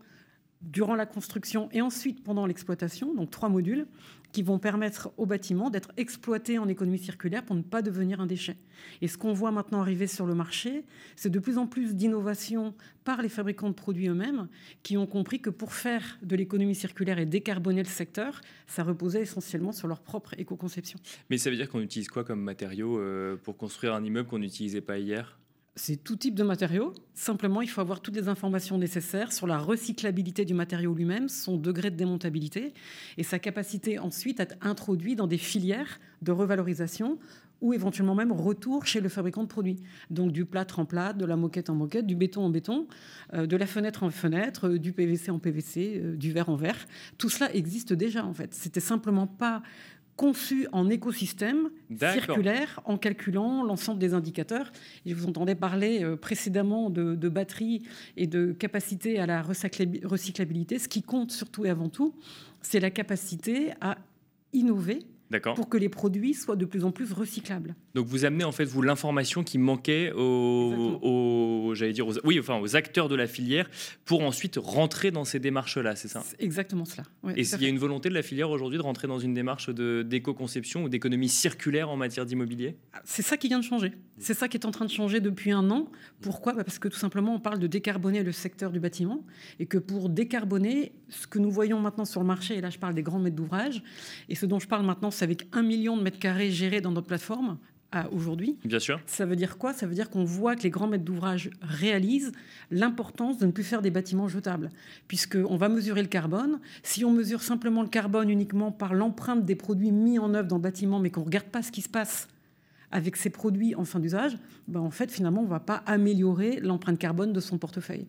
durant 0.63 0.95
la 0.95 1.07
construction 1.07 1.69
et 1.73 1.81
ensuite 1.81 2.25
pendant 2.25 2.47
l'exploitation, 2.47 3.15
donc 3.15 3.31
trois 3.31 3.49
modules, 3.49 3.87
qui 4.33 4.43
vont 4.43 4.59
permettre 4.59 5.11
au 5.17 5.27
bâtiment 5.27 5.71
d'être 5.71 5.93
exploité 5.97 6.59
en 6.59 6.69
économie 6.69 6.99
circulaire 6.99 7.45
pour 7.45 7.57
ne 7.57 7.63
pas 7.63 7.83
devenir 7.83 8.21
un 8.21 8.27
déchet. 8.27 8.57
Et 9.01 9.09
ce 9.09 9.17
qu'on 9.17 9.33
voit 9.33 9.51
maintenant 9.51 9.81
arriver 9.81 10.07
sur 10.07 10.27
le 10.27 10.35
marché, 10.35 10.85
c'est 11.17 11.31
de 11.31 11.39
plus 11.39 11.59
en 11.59 11.67
plus 11.67 11.95
d'innovations 11.95 12.75
par 13.05 13.23
les 13.23 13.29
fabricants 13.29 13.71
de 13.71 13.75
produits 13.75 14.09
eux-mêmes 14.09 14.49
qui 14.83 14.97
ont 14.97 15.07
compris 15.07 15.41
que 15.41 15.51
pour 15.51 15.73
faire 15.73 16.19
de 16.23 16.37
l'économie 16.37 16.75
circulaire 16.75 17.19
et 17.19 17.27
décarboner 17.27 17.83
le 17.83 17.89
secteur, 17.89 18.41
ça 18.67 18.83
reposait 18.83 19.23
essentiellement 19.23 19.73
sur 19.73 19.89
leur 19.89 20.01
propre 20.01 20.35
éco-conception. 20.39 20.99
Mais 21.31 21.39
ça 21.39 21.51
veut 21.51 21.57
dire 21.57 21.69
qu'on 21.69 21.81
utilise 21.81 22.09
quoi 22.09 22.25
comme 22.25 22.41
matériaux 22.41 22.99
euh, 22.99 23.37
pour 23.37 23.57
construire 23.57 23.95
un 23.95 24.05
immeuble 24.05 24.29
qu'on 24.29 24.39
n'utilisait 24.39 24.81
pas 24.81 24.99
hier? 24.99 25.39
C'est 25.77 26.03
tout 26.03 26.17
type 26.17 26.35
de 26.35 26.43
matériaux. 26.43 26.95
Simplement, 27.15 27.61
il 27.61 27.69
faut 27.69 27.83
avoir 27.83 28.01
toutes 28.01 28.17
les 28.17 28.29
informations 28.29 28.79
nécessaires 28.79 29.33
sur 29.33 29.47
la 29.47 29.59
recyclabilité 29.59 30.47
du 30.47 30.55
matériau 30.55 30.95
lui-même, 30.95 31.29
son 31.29 31.59
degré 31.59 31.91
de 31.91 31.97
démontabilité 31.97 32.73
et 33.19 33.23
sa 33.23 33.39
capacité 33.39 33.99
ensuite 33.99 34.41
à 34.41 34.45
être 34.45 34.57
introduit 34.63 35.17
dans 35.17 35.27
des 35.27 35.39
filières 35.39 36.01
de 36.23 36.33
revalorisation 36.33 37.19
ou 37.61 37.73
éventuellement 37.73 38.15
même 38.15 38.33
retour 38.33 38.87
chez 38.87 39.01
le 39.01 39.09
fabricant 39.09 39.43
de 39.43 39.49
produits. 39.49 39.83
Donc 40.11 40.33
du 40.33 40.45
plâtre 40.45 40.79
en 40.79 40.85
plâtre, 40.85 41.19
de 41.19 41.25
la 41.25 41.37
moquette 41.37 41.71
en 41.71 41.75
moquette, 41.75 42.07
du 42.07 42.15
béton 42.15 42.43
en 42.43 42.51
béton, 42.51 42.87
euh, 43.35 43.47
de 43.47 43.57
la 43.57 43.67
fenêtre 43.67 44.03
en 44.03 44.11
fenêtre, 44.11 44.69
euh, 44.69 44.79
du 44.79 44.93
PVC 44.93 45.31
en 45.31 45.39
PVC, 45.39 46.01
euh, 46.03 46.17
du 46.17 46.33
verre 46.33 46.49
en 46.49 46.57
verre. 46.57 46.87
Tout 47.19 47.31
cela 47.31 47.55
existe 47.55 47.93
déjà 47.93 48.25
en 48.25 48.35
fait. 48.35 48.53
C'était 48.53 48.81
simplement 48.81 49.27
pas 49.27 49.63
conçu 50.17 50.67
en 50.73 50.89
écosystème 50.89 51.71
circulaire 51.99 52.81
en 52.85 52.99
calculant 52.99 53.63
l'ensemble 53.63 53.99
des 53.99 54.15
indicateurs. 54.15 54.73
je 55.05 55.15
vous 55.15 55.27
entendais 55.27 55.55
parler 55.55 56.03
euh, 56.03 56.17
précédemment 56.17 56.91
de, 56.91 57.15
de 57.15 57.29
batterie 57.29 57.83
et 58.17 58.27
de 58.27 58.53
capacité 58.53 59.19
à 59.19 59.27
la 59.27 59.43
recyclabilité. 59.43 60.79
Ce 60.79 60.89
qui 60.89 61.03
compte 61.03 61.33
surtout 61.33 61.67
et 61.67 61.71
avant 61.71 61.89
tout, 61.89 62.15
c'est 62.63 62.81
la 62.81 62.91
capacité 62.91 63.73
à 63.81 63.99
innover 64.53 65.01
pour 65.57 65.69
que 65.69 65.77
les 65.77 65.89
produits 65.89 66.35
soient 66.35 66.57
de 66.57 66.65
plus 66.65 66.85
en 66.85 66.91
plus 66.93 67.13
recyclables. 67.13 67.75
Donc 67.95 68.07
vous 68.07 68.25
amenez 68.25 68.45
en 68.45 68.53
fait 68.53 68.65
vous 68.65 68.83
l'information 68.83 69.43
qui 69.43 69.59
manquait 69.59 70.13
aux, 70.13 71.73
j'allais 71.75 71.93
dire 71.93 72.07
oui 72.25 72.39
enfin 72.39 72.59
aux 72.61 72.77
acteurs 72.77 73.09
de 73.09 73.15
la 73.15 73.27
filière 73.27 73.69
pour 74.05 74.23
ensuite 74.23 74.57
rentrer 74.57 75.11
dans 75.11 75.25
ces 75.25 75.39
démarches 75.39 75.77
là, 75.79 75.97
c'est 75.97 76.09
ça? 76.09 76.23
Exactement 76.39 76.85
cela. 76.85 77.05
Et 77.37 77.45
s'il 77.45 77.63
y 77.63 77.67
a 77.67 77.69
une 77.69 77.79
volonté 77.79 78.09
de 78.09 78.15
la 78.15 78.23
filière 78.23 78.51
aujourd'hui 78.51 78.79
de 78.79 78.83
rentrer 78.83 79.09
dans 79.09 79.19
une 79.19 79.35
démarche 79.35 79.71
d'éco-conception 79.71 80.85
ou 80.85 80.89
d'économie 80.89 81.29
circulaire 81.29 81.91
en 81.91 81.97
matière 81.97 82.27
d'immobilier? 82.27 82.77
Ah, 82.93 83.01
C'est 83.05 83.23
ça 83.23 83.37
qui 83.37 83.49
vient 83.49 83.59
de 83.59 83.65
changer. 83.65 83.93
C'est 84.19 84.35
ça 84.35 84.49
qui 84.49 84.57
est 84.57 84.67
en 84.67 84.71
train 84.71 84.85
de 84.87 84.91
changer 84.91 85.21
depuis 85.21 85.51
un 85.53 85.71
an. 85.71 85.91
Pourquoi? 86.21 86.55
Bah, 86.55 86.65
Parce 86.65 86.79
que 86.79 86.89
tout 86.89 86.99
simplement 86.99 87.35
on 87.35 87.41
parle 87.41 87.59
de 87.59 87.67
décarboner 87.67 88.23
le 88.23 88.33
secteur 88.33 88.71
du 88.71 88.81
bâtiment 88.81 89.25
et 89.59 89.67
que 89.67 89.79
pour 89.79 90.09
décarboner 90.09 90.93
ce 91.09 91.27
que 91.27 91.39
nous 91.39 91.51
voyons 91.51 91.81
maintenant 91.81 92.05
sur 92.05 92.21
le 92.21 92.27
marché 92.27 92.57
et 92.57 92.61
là 92.61 92.71
je 92.71 92.79
parle 92.79 92.95
des 92.95 93.03
grands 93.03 93.19
maîtres 93.19 93.37
d'ouvrage 93.37 93.83
et 94.29 94.35
ce 94.35 94.47
dont 94.47 94.59
je 94.59 94.67
parle 94.69 94.85
maintenant 94.87 95.11
avec 95.23 95.49
un 95.53 95.63
million 95.63 95.97
de 95.97 96.03
mètres 96.03 96.19
carrés 96.19 96.51
gérés 96.51 96.81
dans 96.81 96.93
notre 96.93 97.07
plateforme 97.07 97.59
aujourd'hui. 98.13 98.59
Bien 98.65 98.79
sûr. 98.79 99.01
Ça 99.07 99.25
veut 99.25 99.37
dire 99.37 99.59
quoi? 99.59 99.73
Ça 99.73 99.87
veut 99.87 99.95
dire 99.95 100.11
qu'on 100.11 100.25
voit 100.25 100.57
que 100.57 100.63
les 100.63 100.71
grands 100.71 100.87
maîtres 100.87 101.05
d'ouvrage 101.05 101.51
réalisent 101.63 102.33
l'importance 102.71 103.39
de 103.39 103.47
ne 103.47 103.53
plus 103.53 103.65
faire 103.65 103.83
des 103.83 103.91
bâtiments 103.91 104.29
jetables, 104.29 104.71
puisqu'on 105.09 105.57
va 105.57 105.69
mesurer 105.69 106.03
le 106.03 106.09
carbone. 106.09 106.61
Si 106.83 107.05
on 107.05 107.11
mesure 107.11 107.43
simplement 107.43 107.83
le 107.83 107.89
carbone 107.89 108.29
uniquement 108.29 108.73
par 108.73 108.95
l'empreinte 108.95 109.45
des 109.45 109.55
produits 109.55 109.93
mis 109.93 110.19
en 110.19 110.35
œuvre 110.35 110.49
dans 110.49 110.57
le 110.57 110.63
bâtiment, 110.63 110.99
mais 110.99 111.11
qu'on 111.11 111.21
ne 111.21 111.27
regarde 111.27 111.47
pas 111.47 111.63
ce 111.63 111.73
qui 111.73 111.83
se 111.83 111.89
passe 111.89 112.29
avec 112.97 113.17
ces 113.17 113.29
produits 113.29 113.75
en 113.75 113.85
fin 113.85 114.01
d'usage, 114.01 114.39
ben 114.69 114.81
en 114.81 114.91
fait, 114.91 115.13
finalement, 115.13 115.43
on 115.43 115.45
ne 115.45 115.51
va 115.51 115.61
pas 115.61 115.83
améliorer 115.85 116.61
l'empreinte 116.61 116.99
carbone 116.99 117.35
de 117.35 117.41
son 117.41 117.59
portefeuille. 117.59 118.07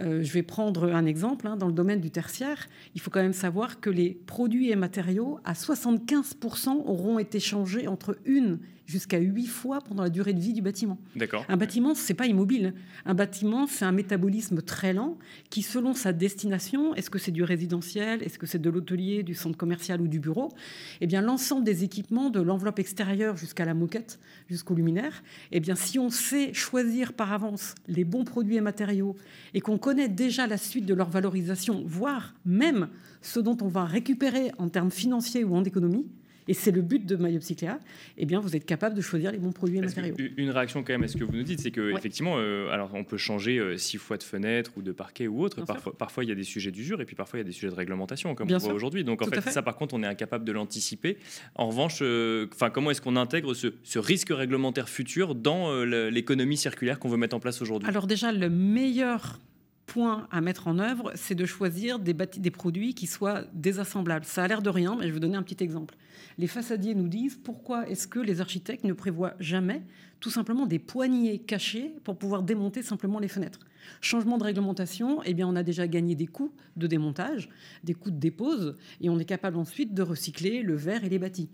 Euh, 0.00 0.24
je 0.24 0.32
vais 0.32 0.42
prendre 0.42 0.92
un 0.92 1.06
exemple. 1.06 1.46
Hein. 1.46 1.56
dans 1.56 1.68
le 1.68 1.72
domaine 1.72 2.00
du 2.00 2.10
tertiaire, 2.10 2.66
il 2.96 3.00
faut 3.00 3.10
quand 3.10 3.22
même 3.22 3.32
savoir 3.32 3.80
que 3.80 3.88
les 3.88 4.10
produits 4.26 4.70
et 4.70 4.76
matériaux, 4.76 5.38
à 5.44 5.52
75%, 5.52 6.70
auront 6.70 7.20
été 7.20 7.38
changés 7.38 7.86
entre 7.86 8.18
une 8.24 8.58
jusqu'à 8.86 9.18
huit 9.18 9.46
fois 9.46 9.80
pendant 9.80 10.02
la 10.02 10.10
durée 10.10 10.32
de 10.32 10.40
vie 10.40 10.52
du 10.52 10.62
bâtiment. 10.62 10.98
Un 11.48 11.56
bâtiment, 11.56 11.94
c'est 11.94 12.14
pas 12.14 12.26
immobile. 12.26 12.74
Un 13.04 13.14
bâtiment, 13.14 13.66
c'est 13.66 13.84
un 13.84 13.92
métabolisme 13.92 14.62
très 14.62 14.92
lent 14.92 15.18
qui, 15.50 15.62
selon 15.62 15.94
sa 15.94 16.12
destination, 16.12 16.94
est-ce 16.94 17.10
que 17.10 17.18
c'est 17.18 17.32
du 17.32 17.42
résidentiel, 17.42 18.22
est-ce 18.22 18.38
que 18.38 18.46
c'est 18.46 18.60
de 18.60 18.70
l'hôtelier, 18.70 19.22
du 19.22 19.34
centre 19.34 19.56
commercial 19.56 20.00
ou 20.00 20.08
du 20.08 20.20
bureau, 20.20 20.52
eh 21.00 21.06
bien 21.06 21.20
l'ensemble 21.20 21.64
des 21.64 21.84
équipements, 21.84 22.30
de 22.30 22.40
l'enveloppe 22.40 22.78
extérieure 22.78 23.36
jusqu'à 23.36 23.64
la 23.64 23.74
moquette, 23.74 24.18
jusqu'au 24.48 24.74
luminaire, 24.74 25.22
eh 25.52 25.60
bien 25.60 25.74
si 25.74 25.98
on 25.98 26.10
sait 26.10 26.54
choisir 26.54 27.12
par 27.12 27.32
avance 27.32 27.74
les 27.88 28.04
bons 28.04 28.24
produits 28.24 28.56
et 28.56 28.60
matériaux 28.60 29.16
et 29.54 29.60
qu'on 29.60 29.78
connaît 29.78 30.08
déjà 30.08 30.46
la 30.46 30.58
suite 30.58 30.86
de 30.86 30.94
leur 30.94 31.10
valorisation, 31.10 31.82
voire 31.86 32.34
même 32.44 32.88
ce 33.22 33.40
dont 33.40 33.56
on 33.60 33.68
va 33.68 33.84
récupérer 33.84 34.52
en 34.58 34.68
termes 34.68 34.90
financiers 34.90 35.44
ou 35.44 35.54
en 35.54 35.64
économie, 35.64 36.06
et 36.48 36.54
c'est 36.54 36.70
le 36.70 36.82
but 36.82 37.04
de 37.04 37.16
MyOpsycléa, 37.16 37.78
eh 38.18 38.26
bien, 38.26 38.40
vous 38.40 38.54
êtes 38.56 38.64
capable 38.64 38.94
de 38.94 39.00
choisir 39.00 39.32
les 39.32 39.38
bons 39.38 39.52
produits 39.52 39.78
et 39.78 39.80
matériaux. 39.80 40.14
Une 40.36 40.50
réaction 40.50 40.82
quand 40.82 40.92
même 40.92 41.02
à 41.02 41.08
ce 41.08 41.16
que 41.16 41.24
vous 41.24 41.32
nous 41.32 41.42
dites, 41.42 41.60
c'est 41.60 41.70
que 41.70 41.96
effectivement, 41.96 42.36
euh, 42.38 42.70
alors 42.70 42.90
on 42.94 43.04
peut 43.04 43.16
changer 43.16 43.58
euh, 43.58 43.76
six 43.76 43.98
fois 43.98 44.16
de 44.16 44.22
fenêtre 44.22 44.72
ou 44.76 44.82
de 44.82 44.92
parquet 44.92 45.26
ou 45.26 45.42
autre. 45.42 45.64
Parfois, 45.64 45.96
parfois, 45.96 46.24
il 46.24 46.28
y 46.28 46.32
a 46.32 46.34
des 46.34 46.44
sujets 46.44 46.70
d'usure 46.70 47.00
et 47.00 47.04
puis 47.04 47.16
parfois 47.16 47.38
il 47.38 47.42
y 47.42 47.44
a 47.44 47.46
des 47.46 47.52
sujets 47.52 47.70
de 47.70 47.74
réglementation, 47.74 48.34
comme 48.34 48.50
on 48.50 48.58
voit 48.58 48.72
aujourd'hui. 48.72 49.04
Donc 49.04 49.22
en 49.22 49.26
fait, 49.26 49.40
ça, 49.50 49.62
par 49.62 49.76
contre, 49.76 49.94
on 49.94 50.02
est 50.02 50.06
incapable 50.06 50.44
de 50.44 50.52
l'anticiper. 50.52 51.18
En 51.54 51.68
revanche, 51.68 51.98
euh, 52.02 52.46
enfin, 52.54 52.70
comment 52.70 52.90
est-ce 52.90 53.00
qu'on 53.00 53.16
intègre 53.16 53.54
ce, 53.54 53.68
ce, 53.82 53.98
risque 53.98 54.28
réglementaire 54.30 54.88
futur 54.88 55.34
dans 55.34 55.84
l'économie 55.84 56.56
circulaire 56.56 56.98
qu'on 56.98 57.08
veut 57.08 57.16
mettre 57.16 57.34
en 57.34 57.40
place 57.40 57.60
aujourd'hui? 57.60 57.88
Alors 57.88 58.06
déjà, 58.06 58.32
le 58.32 58.50
meilleur 58.50 59.40
point 59.86 60.26
à 60.30 60.40
mettre 60.40 60.66
en 60.68 60.78
œuvre, 60.78 61.12
c'est 61.14 61.34
de 61.34 61.46
choisir 61.46 61.98
des, 61.98 62.14
des 62.14 62.50
produits 62.50 62.94
qui 62.94 63.06
soient 63.06 63.44
désassemblables. 63.52 64.24
Ça 64.24 64.44
a 64.44 64.48
l'air 64.48 64.62
de 64.62 64.70
rien, 64.70 64.96
mais 64.96 65.08
je 65.08 65.12
vais 65.12 65.20
donner 65.20 65.36
un 65.36 65.42
petit 65.42 65.62
exemple. 65.62 65.94
Les 66.38 66.46
façadiers 66.46 66.94
nous 66.94 67.08
disent 67.08 67.36
pourquoi 67.36 67.88
est-ce 67.88 68.06
que 68.06 68.18
les 68.18 68.40
architectes 68.40 68.84
ne 68.84 68.92
prévoient 68.92 69.34
jamais 69.40 69.82
tout 70.20 70.30
simplement 70.30 70.66
des 70.66 70.78
poignées 70.78 71.38
cachées 71.38 71.94
pour 72.04 72.18
pouvoir 72.18 72.42
démonter 72.42 72.82
simplement 72.82 73.18
les 73.18 73.28
fenêtres? 73.28 73.60
Changement 74.00 74.36
de 74.36 74.44
réglementation, 74.44 75.22
eh 75.24 75.34
bien, 75.34 75.46
on 75.48 75.56
a 75.56 75.62
déjà 75.62 75.86
gagné 75.86 76.14
des 76.14 76.26
coûts 76.26 76.52
de 76.76 76.86
démontage, 76.86 77.48
des 77.84 77.94
coûts 77.94 78.10
de 78.10 78.18
dépose, 78.18 78.76
et 79.00 79.08
on 79.08 79.18
est 79.18 79.24
capable 79.24 79.56
ensuite 79.56 79.94
de 79.94 80.02
recycler 80.02 80.62
le 80.62 80.74
verre 80.74 81.04
et 81.04 81.08
les 81.08 81.18
bâtis. 81.18 81.48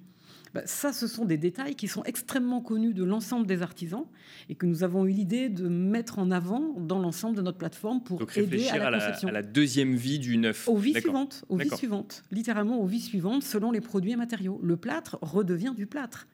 Bah, 0.54 0.62
ça, 0.66 0.92
ce 0.92 1.06
sont 1.06 1.24
des 1.24 1.38
détails 1.38 1.74
qui 1.74 1.88
sont 1.88 2.04
extrêmement 2.04 2.60
connus 2.60 2.92
de 2.92 3.04
l'ensemble 3.04 3.46
des 3.46 3.62
artisans 3.62 4.04
et 4.48 4.54
que 4.54 4.66
nous 4.66 4.82
avons 4.84 5.06
eu 5.06 5.10
l'idée 5.10 5.48
de 5.48 5.68
mettre 5.68 6.18
en 6.18 6.30
avant 6.30 6.74
dans 6.78 6.98
l'ensemble 6.98 7.36
de 7.36 7.42
notre 7.42 7.58
plateforme 7.58 8.02
pour 8.02 8.20
aider 8.36 8.68
à 8.68 8.90
la, 8.90 8.98
conception. 8.98 9.28
À 9.28 9.32
la, 9.32 9.42
deuxième 9.42 9.94
vie 9.94 10.18
du 10.18 10.36
neuf. 10.36 10.68
Aux 10.68 10.76
vies 10.76 10.94
suivantes, 11.00 11.44
aux 11.48 11.56
vies 11.56 11.74
suivantes, 11.74 12.22
littéralement 12.30 12.80
aux 12.80 12.86
vies 12.86 13.00
suivantes 13.00 13.42
selon 13.42 13.70
les 13.70 13.80
produits 13.80 14.12
et 14.12 14.16
matériaux. 14.16 14.60
Le 14.62 14.76
plâtre 14.76 15.18
redevient 15.22 15.74
du 15.76 15.86
plâtre 15.86 16.26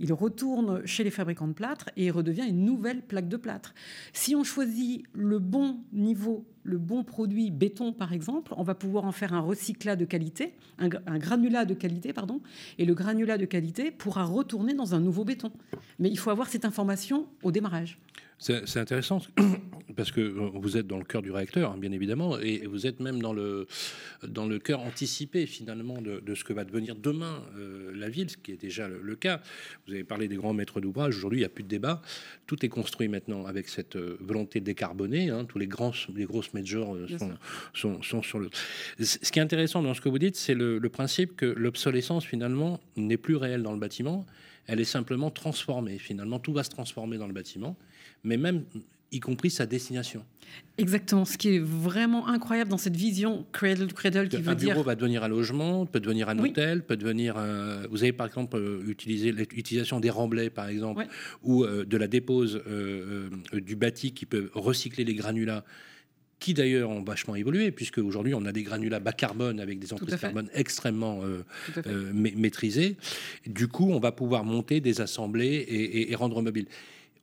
il 0.00 0.12
retourne 0.12 0.84
chez 0.86 1.04
les 1.04 1.10
fabricants 1.10 1.46
de 1.46 1.52
plâtre 1.52 1.90
et 1.96 2.10
redevient 2.10 2.48
une 2.48 2.64
nouvelle 2.64 3.02
plaque 3.02 3.28
de 3.28 3.36
plâtre. 3.36 3.74
Si 4.12 4.34
on 4.34 4.42
choisit 4.42 5.04
le 5.12 5.38
bon 5.38 5.80
niveau, 5.92 6.46
le 6.64 6.78
bon 6.78 7.04
produit 7.04 7.50
béton 7.50 7.92
par 7.92 8.12
exemple, 8.12 8.54
on 8.56 8.62
va 8.62 8.74
pouvoir 8.74 9.04
en 9.04 9.12
faire 9.12 9.34
un 9.34 9.40
recyclat 9.40 9.96
de 9.96 10.06
qualité, 10.06 10.54
un, 10.78 10.88
granulat 10.88 11.66
de 11.66 11.74
qualité, 11.74 12.12
pardon, 12.12 12.40
et 12.78 12.86
le 12.86 12.94
granulat 12.94 13.38
de 13.38 13.44
qualité 13.44 13.90
pourra 13.90 14.24
retourner 14.24 14.72
dans 14.74 14.94
un 14.94 15.00
nouveau 15.00 15.24
béton. 15.24 15.52
Mais 15.98 16.08
il 16.08 16.18
faut 16.18 16.30
avoir 16.30 16.48
cette 16.48 16.64
information 16.64 17.26
au 17.42 17.52
démarrage. 17.52 17.98
C'est 18.40 18.78
intéressant 18.78 19.20
parce 19.96 20.12
que 20.12 20.22
euh, 20.22 20.50
vous 20.54 20.78
êtes 20.78 20.86
dans 20.86 20.96
le 20.96 21.04
cœur 21.04 21.20
du 21.20 21.30
réacteur, 21.30 21.72
hein, 21.72 21.76
bien 21.78 21.92
évidemment, 21.92 22.38
et 22.38 22.66
vous 22.66 22.86
êtes 22.86 22.98
même 22.98 23.20
dans 23.20 23.34
le, 23.34 23.66
dans 24.26 24.46
le 24.46 24.58
cœur 24.58 24.80
anticipé 24.80 25.44
finalement 25.44 26.00
de, 26.00 26.34
ce 26.34 26.42
que 26.42 26.54
va 26.54 26.64
devenir 26.64 26.96
demain 26.96 27.44
euh, 27.58 27.92
la 27.94 28.08
ville, 28.08 28.30
ce 28.30 28.38
qui 28.38 28.52
est 28.52 28.56
déjà 28.60 28.88
le, 28.88 29.14
cas. 29.14 29.42
Vous 29.86 29.92
avez 29.92 30.04
parlé 30.04 30.26
des 30.26 30.36
grands 30.36 30.54
maîtres 30.54 30.80
d'ouvrage, 30.80 31.18
aujourd'hui 31.18 31.40
il 31.40 31.42
n'y 31.42 31.46
a 31.46 31.50
plus 31.50 31.64
de 31.64 31.68
débat, 31.68 32.00
tout 32.46 32.64
est 32.64 32.70
construit 32.70 33.08
maintenant 33.08 33.44
avec 33.44 33.68
cette 33.68 33.96
euh, 33.96 34.16
volonté 34.20 34.60
de 34.60 34.64
décarboner, 34.64 35.28
hein. 35.28 35.44
tous 35.44 35.58
les, 35.58 35.66
grands, 35.66 35.92
les 36.14 36.24
grosses 36.24 36.54
majors 36.54 36.96
sont, 37.74 38.02
sont, 38.02 38.22
sur 38.22 38.38
le... 38.38 38.48
Ce 38.98 39.18
qui 39.30 39.38
est 39.38 39.42
intéressant 39.42 39.82
dans 39.82 39.92
ce 39.92 40.00
que 40.00 40.08
vous 40.08 40.18
dites, 40.18 40.36
c'est 40.36 40.54
le, 40.54 40.78
le 40.78 40.88
principe 40.88 41.36
que 41.36 41.44
l'obsolescence 41.44 42.24
finalement 42.24 42.80
n'est 42.96 43.18
plus 43.18 43.36
réelle 43.36 43.62
dans 43.62 43.72
le 43.72 43.78
bâtiment, 43.78 44.24
elle 44.66 44.80
est 44.80 44.84
simplement 44.84 45.30
transformée. 45.30 45.98
Finalement, 45.98 46.38
tout 46.38 46.52
va 46.52 46.62
se 46.62 46.70
transformer 46.70 47.18
dans 47.18 47.26
le 47.26 47.32
bâtiment 47.32 47.76
mais 48.24 48.36
même 48.36 48.64
y 49.12 49.20
compris 49.20 49.50
sa 49.50 49.66
destination. 49.66 50.24
Exactement. 50.78 51.24
Ce 51.24 51.36
qui 51.36 51.56
est 51.56 51.58
vraiment 51.58 52.28
incroyable 52.28 52.70
dans 52.70 52.78
cette 52.78 52.96
vision 52.96 53.46
cradle 53.52 53.86
to 53.88 53.94
cradle, 53.94 54.28
qui 54.28 54.36
veut 54.36 54.54
dire 54.54 54.70
un 54.70 54.74
bureau 54.74 54.82
va 54.82 54.94
devenir 54.94 55.22
un 55.22 55.28
logement, 55.28 55.86
peut 55.86 56.00
devenir 56.00 56.28
un 56.28 56.38
hôtel, 56.38 56.82
peut 56.82 56.96
devenir. 56.96 57.36
Un... 57.36 57.86
Vous 57.90 58.02
avez 58.02 58.12
par 58.12 58.26
exemple 58.26 58.56
euh, 58.56 58.82
utilisé 58.86 59.32
l'utilisation 59.32 60.00
des 60.00 60.10
remblais, 60.10 60.50
par 60.50 60.68
exemple, 60.68 61.06
ou 61.42 61.64
euh, 61.64 61.84
de 61.84 61.96
la 61.96 62.08
dépose 62.08 62.62
euh, 62.66 63.28
du 63.52 63.76
bâti 63.76 64.12
qui 64.12 64.26
peut 64.26 64.50
recycler 64.54 65.04
les 65.04 65.14
granulats 65.14 65.64
qui 66.38 66.54
d'ailleurs 66.54 66.88
ont 66.88 67.02
vachement 67.02 67.36
évolué, 67.36 67.70
puisque 67.70 67.98
aujourd'hui 67.98 68.32
on 68.32 68.46
a 68.46 68.52
des 68.52 68.62
granulats 68.62 68.98
bas 68.98 69.12
carbone 69.12 69.60
avec 69.60 69.78
des 69.78 69.92
emprises 69.92 70.16
carbone 70.16 70.48
extrêmement 70.54 71.20
maîtrisées. 72.14 72.96
Du 73.46 73.68
coup, 73.68 73.90
on 73.90 74.00
va 74.00 74.10
pouvoir 74.10 74.42
monter, 74.44 74.80
désassembler 74.80 75.48
et, 75.48 76.10
et 76.10 76.14
rendre 76.14 76.40
mobile. 76.40 76.66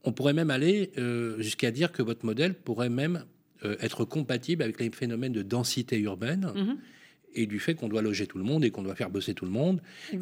On 0.07 0.13
pourrait 0.13 0.31
même 0.31 0.51
aller 0.51 0.91
euh, 0.97 1.37
jusqu'à 1.41 1.69
dire 1.69 1.91
que 1.91 2.01
votre 2.01 2.25
modèle 2.25 2.53
pourrait 2.53 2.89
même 2.89 3.25
euh, 3.65 3.75
être 3.81 4.05
compatible 4.05 4.63
avec 4.63 4.79
les 4.79 4.89
phénomènes 4.89 5.33
de 5.33 5.41
densité 5.41 5.99
urbaine. 5.99 6.49
Mhm. 6.55 6.77
et 7.35 7.45
du 7.45 7.59
fait 7.59 7.75
qu'on 7.75 7.89
doit 7.89 8.01
loger 8.01 8.25
tout 8.25 8.37
le 8.37 8.45
monde 8.45 8.63
et 8.63 8.71
qu'on 8.71 8.83
doit 8.83 8.95
faire 8.95 9.09
bosser 9.11 9.33
tout 9.33 9.45
le 9.45 9.51
monde. 9.51 9.81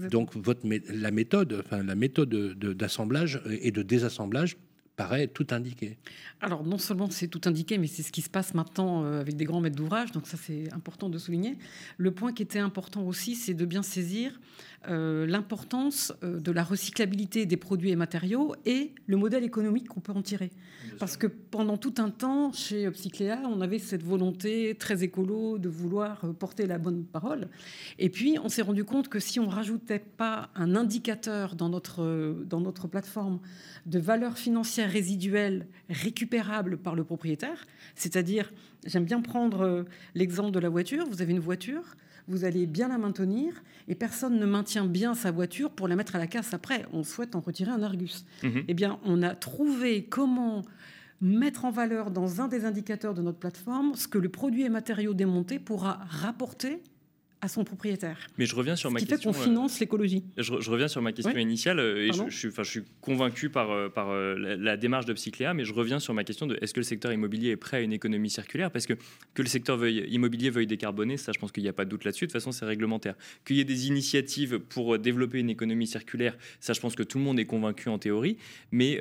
Donc 0.09 0.35
votre, 0.35 0.67
la 0.89 1.11
méthode, 1.11 1.61
enfin, 1.63 1.81
la 1.83 1.95
méthode 1.95 2.29
d'assemblage 2.29 3.41
et 3.61 3.71
de 3.71 3.83
désassemblage 3.83 4.57
paraît 4.95 5.27
tout 5.27 5.47
indiqué. 5.51 5.97
Alors 6.41 6.63
non 6.63 6.77
seulement 6.77 7.09
c'est 7.09 7.27
tout 7.27 7.41
indiqué, 7.45 7.77
mais 7.77 7.87
c'est 7.87 8.03
ce 8.03 8.11
qui 8.11 8.21
se 8.21 8.29
passe 8.29 8.53
maintenant 8.53 9.03
euh, 9.03 9.21
avec 9.21 9.35
des 9.35 9.45
grands 9.45 9.61
maîtres 9.61 9.75
d'ouvrage, 9.75 10.11
donc 10.11 10.27
ça 10.27 10.37
c'est 10.37 10.71
important 10.73 11.09
de 11.09 11.17
souligner. 11.17 11.57
Le 11.97 12.11
point 12.11 12.33
qui 12.33 12.43
était 12.43 12.59
important 12.59 13.03
aussi, 13.03 13.35
c'est 13.35 13.53
de 13.53 13.65
bien 13.65 13.83
saisir 13.83 14.39
euh, 14.87 15.25
l'importance 15.25 16.13
euh, 16.23 16.39
de 16.39 16.51
la 16.51 16.63
recyclabilité 16.63 17.45
des 17.45 17.57
produits 17.57 17.89
et 17.89 17.95
matériaux 17.95 18.55
et 18.65 18.93
le 19.07 19.17
modèle 19.17 19.43
économique 19.43 19.87
qu'on 19.87 19.99
peut 19.99 20.13
en 20.13 20.21
tirer. 20.21 20.51
Parce 20.99 21.17
que 21.17 21.27
pendant 21.27 21.77
tout 21.77 21.95
un 21.97 22.09
temps, 22.09 22.53
chez 22.53 22.89
Psycléa, 22.91 23.41
on 23.45 23.61
avait 23.61 23.79
cette 23.79 24.03
volonté 24.03 24.75
très 24.75 25.03
écolo 25.03 25.57
de 25.57 25.67
vouloir 25.67 26.21
porter 26.39 26.67
la 26.67 26.77
bonne 26.77 27.03
parole. 27.03 27.49
Et 27.97 28.09
puis 28.09 28.37
on 28.43 28.49
s'est 28.49 28.61
rendu 28.61 28.85
compte 28.85 29.09
que 29.09 29.19
si 29.19 29.39
on 29.39 29.47
rajoutait 29.47 29.99
pas 29.99 30.49
un 30.55 30.75
indicateur 30.75 31.55
dans 31.55 31.69
notre, 31.69 32.43
dans 32.45 32.61
notre 32.61 32.87
plateforme 32.87 33.39
de 33.85 33.99
valeur 33.99 34.37
financière 34.37 34.84
résiduelle 34.85 35.67
récupérable 35.89 36.77
par 36.77 36.95
le 36.95 37.03
propriétaire. 37.03 37.65
C'est-à-dire, 37.95 38.51
j'aime 38.85 39.05
bien 39.05 39.21
prendre 39.21 39.61
euh, 39.61 39.83
l'exemple 40.13 40.51
de 40.51 40.59
la 40.59 40.69
voiture. 40.69 41.05
Vous 41.09 41.21
avez 41.21 41.31
une 41.31 41.39
voiture, 41.39 41.95
vous 42.27 42.45
allez 42.45 42.65
bien 42.65 42.87
la 42.87 42.97
maintenir 42.97 43.63
et 43.87 43.95
personne 43.95 44.39
ne 44.39 44.45
maintient 44.45 44.85
bien 44.85 45.13
sa 45.13 45.31
voiture 45.31 45.71
pour 45.71 45.87
la 45.87 45.95
mettre 45.95 46.15
à 46.15 46.19
la 46.19 46.27
casse 46.27 46.53
après. 46.53 46.85
On 46.93 47.03
souhaite 47.03 47.35
en 47.35 47.39
retirer 47.39 47.71
un 47.71 47.83
Argus. 47.83 48.25
Mhm. 48.43 48.63
Eh 48.67 48.73
bien, 48.73 48.99
on 49.03 49.21
a 49.21 49.35
trouvé 49.35 50.05
comment 50.05 50.63
mettre 51.21 51.65
en 51.65 51.71
valeur 51.71 52.11
dans 52.11 52.41
un 52.41 52.47
des 52.47 52.65
indicateurs 52.65 53.13
de 53.13 53.21
notre 53.21 53.39
plateforme 53.39 53.95
ce 53.95 54.07
que 54.07 54.17
le 54.17 54.29
produit 54.29 54.63
et 54.63 54.69
matériaux 54.69 55.13
démontés 55.13 55.59
pourra 55.59 56.01
rapporter 56.09 56.81
à 57.41 57.47
son 57.47 57.63
propriétaire. 57.63 58.17
Mais 58.37 58.45
je 58.45 58.55
reviens 58.55 58.75
sur 58.75 58.91
ma 58.91 58.99
qui 58.99 59.05
question. 59.05 59.31
fait 59.31 59.39
qu'on 59.39 59.43
finance 59.43 59.79
l'écologie. 59.79 60.23
Je, 60.37 60.69
reviens 60.69 60.87
sur 60.87 61.01
ma 61.01 61.11
question 61.11 61.37
initiale 61.37 61.79
euh, 61.79 62.07
et 62.07 62.11
je, 62.11 62.35
suis, 62.35 62.47
enfin, 62.47 62.63
je 62.63 62.69
suis 62.69 62.83
convaincu 63.01 63.49
par, 63.49 63.71
euh, 63.71 63.89
par 63.89 64.09
euh, 64.09 64.35
la, 64.35 64.77
démarche 64.77 65.05
de 65.05 65.13
Psycléa, 65.13 65.53
mais 65.53 65.65
je 65.65 65.73
reviens 65.73 65.99
sur 65.99 66.13
ma 66.13 66.23
question 66.23 66.47
de 66.47 66.57
est-ce 66.61 66.73
que 66.73 66.79
le 66.79 66.85
secteur 66.85 67.11
immobilier 67.11 67.49
est 67.51 67.57
prêt 67.57 67.77
à 67.77 67.79
une 67.81 67.93
économie 67.93 68.29
circulaire? 68.29 68.71
Parce 68.71 68.85
que 68.85 68.93
que 69.33 69.41
le 69.41 69.47
secteur 69.47 69.77
veuille, 69.77 70.05
immobilier 70.09 70.49
veuille 70.49 70.67
décarboner, 70.67 71.17
ça 71.17 71.31
je 71.33 71.39
pense 71.39 71.51
qu'il 71.51 71.63
n'y 71.63 71.69
a 71.69 71.73
pas 71.73 71.85
de 71.85 71.89
doute 71.89 72.05
là-dessus, 72.05 72.25
de 72.25 72.31
toute 72.31 72.39
façon 72.39 72.51
c'est 72.51 72.65
réglementaire. 72.65 73.15
Qu'il 73.45 73.57
y 73.57 73.59
ait 73.59 73.65
des 73.65 73.87
initiatives 73.87 74.59
pour 74.59 74.97
développer 74.97 75.39
une 75.39 75.49
économie 75.49 75.87
circulaire, 75.87 76.37
ça 76.59 76.73
je 76.73 76.79
pense 76.79 76.95
que 76.95 77.03
tout 77.03 77.17
le 77.17 77.23
monde 77.23 77.39
est 77.39 77.45
convaincu 77.45 77.89
en 77.89 77.99
théorie, 77.99 78.37
mais 78.71 78.99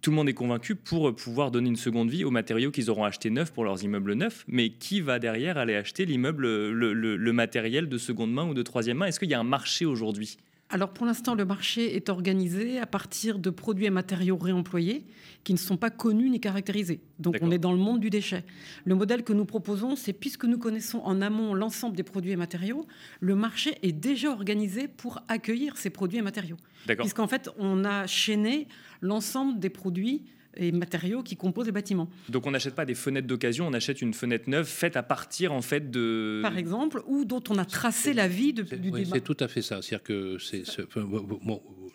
tout 0.00 0.10
le 0.10 0.16
monde 0.16 0.28
est 0.28 0.34
convaincu 0.34 0.74
pour 0.74 1.14
pouvoir 1.14 1.50
donner 1.50 1.68
une 1.68 1.76
seconde 1.76 2.10
vie 2.10 2.24
aux 2.24 2.30
matériaux 2.30 2.70
qu'ils 2.70 2.90
auront 2.90 3.04
achetés 3.04 3.30
neufs 3.30 3.52
pour 3.52 3.64
leurs 3.64 3.84
immeubles 3.84 4.14
neufs. 4.14 4.44
Mais 4.48 4.70
qui 4.70 5.00
va 5.00 5.18
derrière 5.18 5.58
aller 5.58 5.76
acheter 5.76 6.06
l'immeuble, 6.06 6.44
le, 6.46 7.32
matériel 7.32 7.88
de 7.88 7.98
seconde 7.98 8.32
main 8.32 8.48
ou 8.48 8.54
de 8.54 8.62
troisième 8.62 8.98
main? 8.98 9.06
Est-ce 9.06 9.20
qu'il 9.20 9.30
y 9.30 9.34
a 9.34 9.40
un 9.40 9.44
marché 9.44 9.84
aujourd'hui? 9.84 10.38
Alors 10.68 10.92
pour 10.92 11.06
l'instant, 11.06 11.36
le 11.36 11.44
marché 11.44 11.94
est 11.94 12.08
organisé 12.08 12.80
à 12.80 12.86
partir 12.86 13.38
de 13.38 13.50
produits 13.50 13.86
et 13.86 13.90
matériaux 13.90 14.36
réemployés 14.36 15.06
qui 15.44 15.52
ne 15.52 15.58
sont 15.58 15.76
pas 15.76 15.90
connus 15.90 16.28
ni 16.28 16.40
caractérisés. 16.40 17.00
Donc 17.20 17.36
on 17.40 17.52
est 17.52 17.58
dans 17.58 17.70
le 17.70 17.78
monde 17.78 18.00
du 18.00 18.10
déchet. 18.10 18.44
Le 18.84 18.96
modèle 18.96 19.22
que 19.22 19.32
nous 19.32 19.44
proposons, 19.44 19.94
c'est 19.94 20.12
puisque 20.12 20.44
nous 20.44 20.58
connaissons 20.58 20.98
en 21.04 21.22
amont 21.22 21.54
l'ensemble 21.54 21.94
des 21.94 22.02
produits 22.02 22.32
et 22.32 22.36
matériaux, 22.36 22.84
le 23.20 23.36
marché 23.36 23.78
est 23.82 23.92
déjà 23.92 24.32
organisé 24.32 24.88
pour 24.88 25.22
accueillir 25.28 25.76
ces 25.76 25.90
produits 25.90 26.18
et 26.18 26.22
matériaux. 26.22 26.56
Puisqu'en 26.98 27.28
fait, 27.28 27.48
on 27.58 27.84
a 27.84 28.08
chaîné 28.08 28.66
l'ensemble 29.00 29.60
des 29.60 29.70
produits 29.70 30.24
et 30.56 30.72
matériaux 30.72 31.22
qui 31.22 31.36
composent 31.36 31.66
les 31.66 31.72
bâtiments. 31.72 32.08
Donc 32.28 32.46
on 32.46 32.50
n'achète 32.50 32.74
pas 32.74 32.84
des 32.84 32.94
fenêtres 32.94 33.26
d'occasion, 33.26 33.66
on 33.66 33.72
achète 33.72 34.02
une 34.02 34.14
fenêtre 34.14 34.48
neuve 34.48 34.66
faite 34.66 34.96
à 34.96 35.02
partir 35.02 35.52
en 35.52 35.62
fait 35.62 35.90
de... 35.90 36.40
Par 36.42 36.58
exemple, 36.58 37.02
ou 37.06 37.24
dont 37.24 37.42
on 37.48 37.58
a 37.58 37.64
tracé 37.64 38.12
la 38.12 38.28
vie 38.28 38.52
de, 38.52 38.62
du 38.62 38.90
oui, 38.90 39.06
C'est 39.10 39.20
tout 39.20 39.36
à 39.40 39.48
fait 39.48 39.62
ça. 39.62 39.82
C'est-à-dire 39.82 40.02
que 40.02 40.38
c'est, 40.38 40.64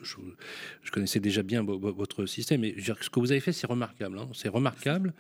je, 0.04 0.92
connaissais 0.92 1.20
déjà 1.20 1.44
bien 1.44 1.64
votre 1.64 2.26
système, 2.26 2.62
mais 2.62 2.76
ce 2.80 3.10
que 3.10 3.20
vous 3.20 3.32
avez 3.32 3.42
fait, 3.42 3.54
c'est 3.54 3.68
remarquable. 3.68 4.20
Hein. 4.20 4.30
C'est 4.34 4.50
remarquable 4.50 5.14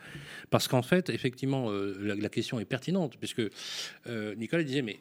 parce 0.49 0.67
qu'en 0.67 0.81
fait, 0.81 1.09
effectivement, 1.09 1.69
euh, 1.69 2.15
la, 2.15 2.29
question 2.29 2.59
est 2.59 2.65
pertinente, 2.65 3.17
puisque 3.17 3.41
euh, 4.07 4.35
Nicolas 4.35 4.63
disait, 4.63 4.81
mais 4.81 4.99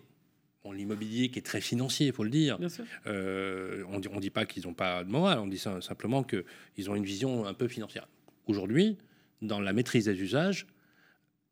l'immobilier 0.73 1.31
qui 1.31 1.39
est 1.39 1.43
très 1.43 1.61
financier, 1.61 2.09
il 2.09 2.13
faut 2.13 2.25
le 2.25 2.31
dire. 2.31 2.59
Euh, 3.07 3.83
on 3.89 3.99
ne 3.99 4.21
dit 4.21 4.31
pas 4.31 4.45
qu'ils 4.45 4.67
n'ont 4.67 4.75
pas 4.75 5.05
de 5.05 5.11
morale, 5.11 5.39
on 5.39 5.47
dit 5.47 5.59
simplement 5.81 6.23
qu'ils 6.23 6.91
ont 6.91 6.95
une 6.95 7.05
vision 7.05 7.47
un 7.47 7.55
peu 7.55 7.69
financière. 7.69 8.07
Aujourd'hui, 8.51 8.99
dans 9.43 9.61
la 9.61 9.73
maîtrise 9.73 10.07
des 10.07 10.21
usages, 10.21 10.67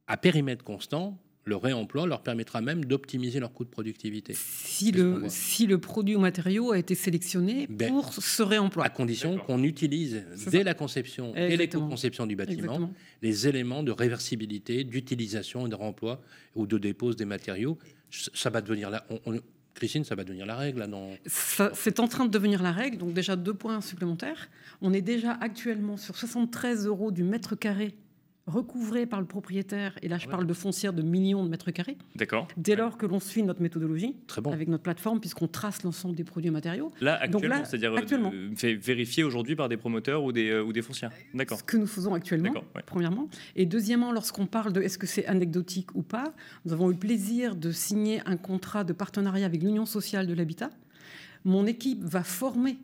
à 0.06 0.16
périmètre 0.16 0.64
constant, 0.64 1.18
le 1.44 1.56
réemploi 1.56 2.06
leur 2.06 2.22
permettra 2.22 2.60
même 2.60 2.84
d'optimiser 2.84 3.40
leur 3.40 3.52
coût 3.52 3.64
de 3.64 3.70
productivité. 3.70 4.34
Si 4.34 4.92
le, 4.92 5.24
si 5.28 5.66
le 5.66 5.78
produit 5.78 6.14
ou 6.14 6.20
matériau 6.20 6.72
a 6.72 6.78
été 6.78 6.94
sélectionné 6.94 7.66
ben, 7.70 7.88
pour 7.88 8.12
ce 8.12 8.42
réemploi. 8.42 8.84
À 8.84 8.90
condition 8.90 9.38
qu'on 9.38 9.62
utilise 9.62 10.24
dès 10.50 10.62
la 10.62 10.74
conception 10.74 11.34
et 11.34 11.56
l'éco-conception 11.56 12.26
du 12.26 12.36
bâtiment 12.36 12.90
les 13.22 13.48
éléments 13.48 13.82
de 13.82 13.92
réversibilité, 13.92 14.84
d'utilisation 14.84 15.66
et 15.66 15.70
de 15.70 15.74
réemploi 15.74 16.20
ou 16.54 16.66
de 16.66 16.78
dépose 16.78 17.16
des 17.16 17.24
matériaux. 17.24 17.78
Ça 18.10 18.50
va 18.50 18.60
devenir 18.60 18.90
là. 18.90 19.06
Christine, 19.78 20.04
ça 20.04 20.14
va 20.14 20.24
devenir 20.24 20.46
la 20.46 20.56
règle. 20.56 20.86
C'est 21.26 22.00
en 22.00 22.08
train 22.08 22.24
de 22.24 22.30
devenir 22.30 22.62
la 22.62 22.72
règle. 22.72 22.98
Donc 22.98 23.12
déjà 23.12 23.36
deux 23.36 23.54
points 23.54 23.80
supplémentaires. 23.80 24.48
On 24.80 24.92
est 24.92 25.02
déjà 25.02 25.32
actuellement 25.32 25.96
sur 25.96 26.16
73 26.16 26.86
euros 26.86 27.10
du 27.10 27.24
mètre 27.24 27.56
carré 27.56 27.94
recouvrée 28.48 29.06
par 29.06 29.20
le 29.20 29.26
propriétaire, 29.26 29.96
et 30.02 30.08
là 30.08 30.18
je 30.18 30.24
Ah 30.24 30.26
ouais. 30.26 30.30
parle 30.32 30.46
de 30.46 30.52
foncières 30.54 30.92
de 30.92 31.02
millions 31.02 31.44
de 31.44 31.48
mètres 31.48 31.70
carrés, 31.70 31.96
D'accord. 32.16 32.48
dès 32.56 32.74
lors 32.76 32.96
que 32.98 33.06
l'on 33.06 33.20
suit 33.20 33.42
notre 33.42 33.62
méthodologie 33.62 34.16
Très 34.26 34.40
bon. 34.40 34.50
avec 34.52 34.68
notre 34.68 34.82
plateforme, 34.82 35.20
puisqu'on 35.20 35.46
trace 35.48 35.82
l'ensemble 35.82 36.16
des 36.16 36.24
produits 36.24 36.48
et 36.48 36.50
matériaux. 36.52 36.90
Là, 37.00 37.18
Donc 37.26 37.36
actuellement, 37.36 37.56
là, 37.60 37.64
c'est-à-dire 37.64 37.92
euh, 37.92 37.98
actuellement. 37.98 38.32
fait 38.56 38.74
vérifier 38.74 39.22
aujourd'hui 39.24 39.54
par 39.54 39.68
des 39.68 39.76
promoteurs 39.76 40.24
ou 40.24 40.32
des, 40.32 40.48
euh, 40.50 40.62
ou 40.64 40.72
des 40.72 40.82
foncières. 40.82 41.10
D'accord. 41.34 41.58
Ce 41.58 41.62
que 41.62 41.76
nous 41.76 41.86
faisons 41.86 42.14
actuellement, 42.14 42.52
ouais. 42.74 42.82
premièrement. 42.86 43.28
Et 43.54 43.66
deuxièmement, 43.66 44.12
lorsqu'on 44.12 44.46
parle 44.46 44.72
de 44.72 44.80
est-ce 44.80 44.98
que 44.98 45.06
c'est 45.06 45.26
anecdotique 45.26 45.94
ou 45.94 46.02
pas, 46.02 46.32
nous 46.64 46.72
avons 46.72 46.88
eu 46.90 46.94
le 46.94 46.98
plaisir 46.98 47.54
de 47.54 47.70
signer 47.70 48.22
un 48.26 48.36
contrat 48.36 48.82
de 48.84 48.92
partenariat 48.92 49.46
avec 49.46 49.62
l'Union 49.62 49.86
sociale 49.86 50.26
de 50.26 50.34
l'habitat. 50.34 50.70
Mon 51.44 51.66
équipe 51.66 52.02
va 52.02 52.22
former 52.24 52.78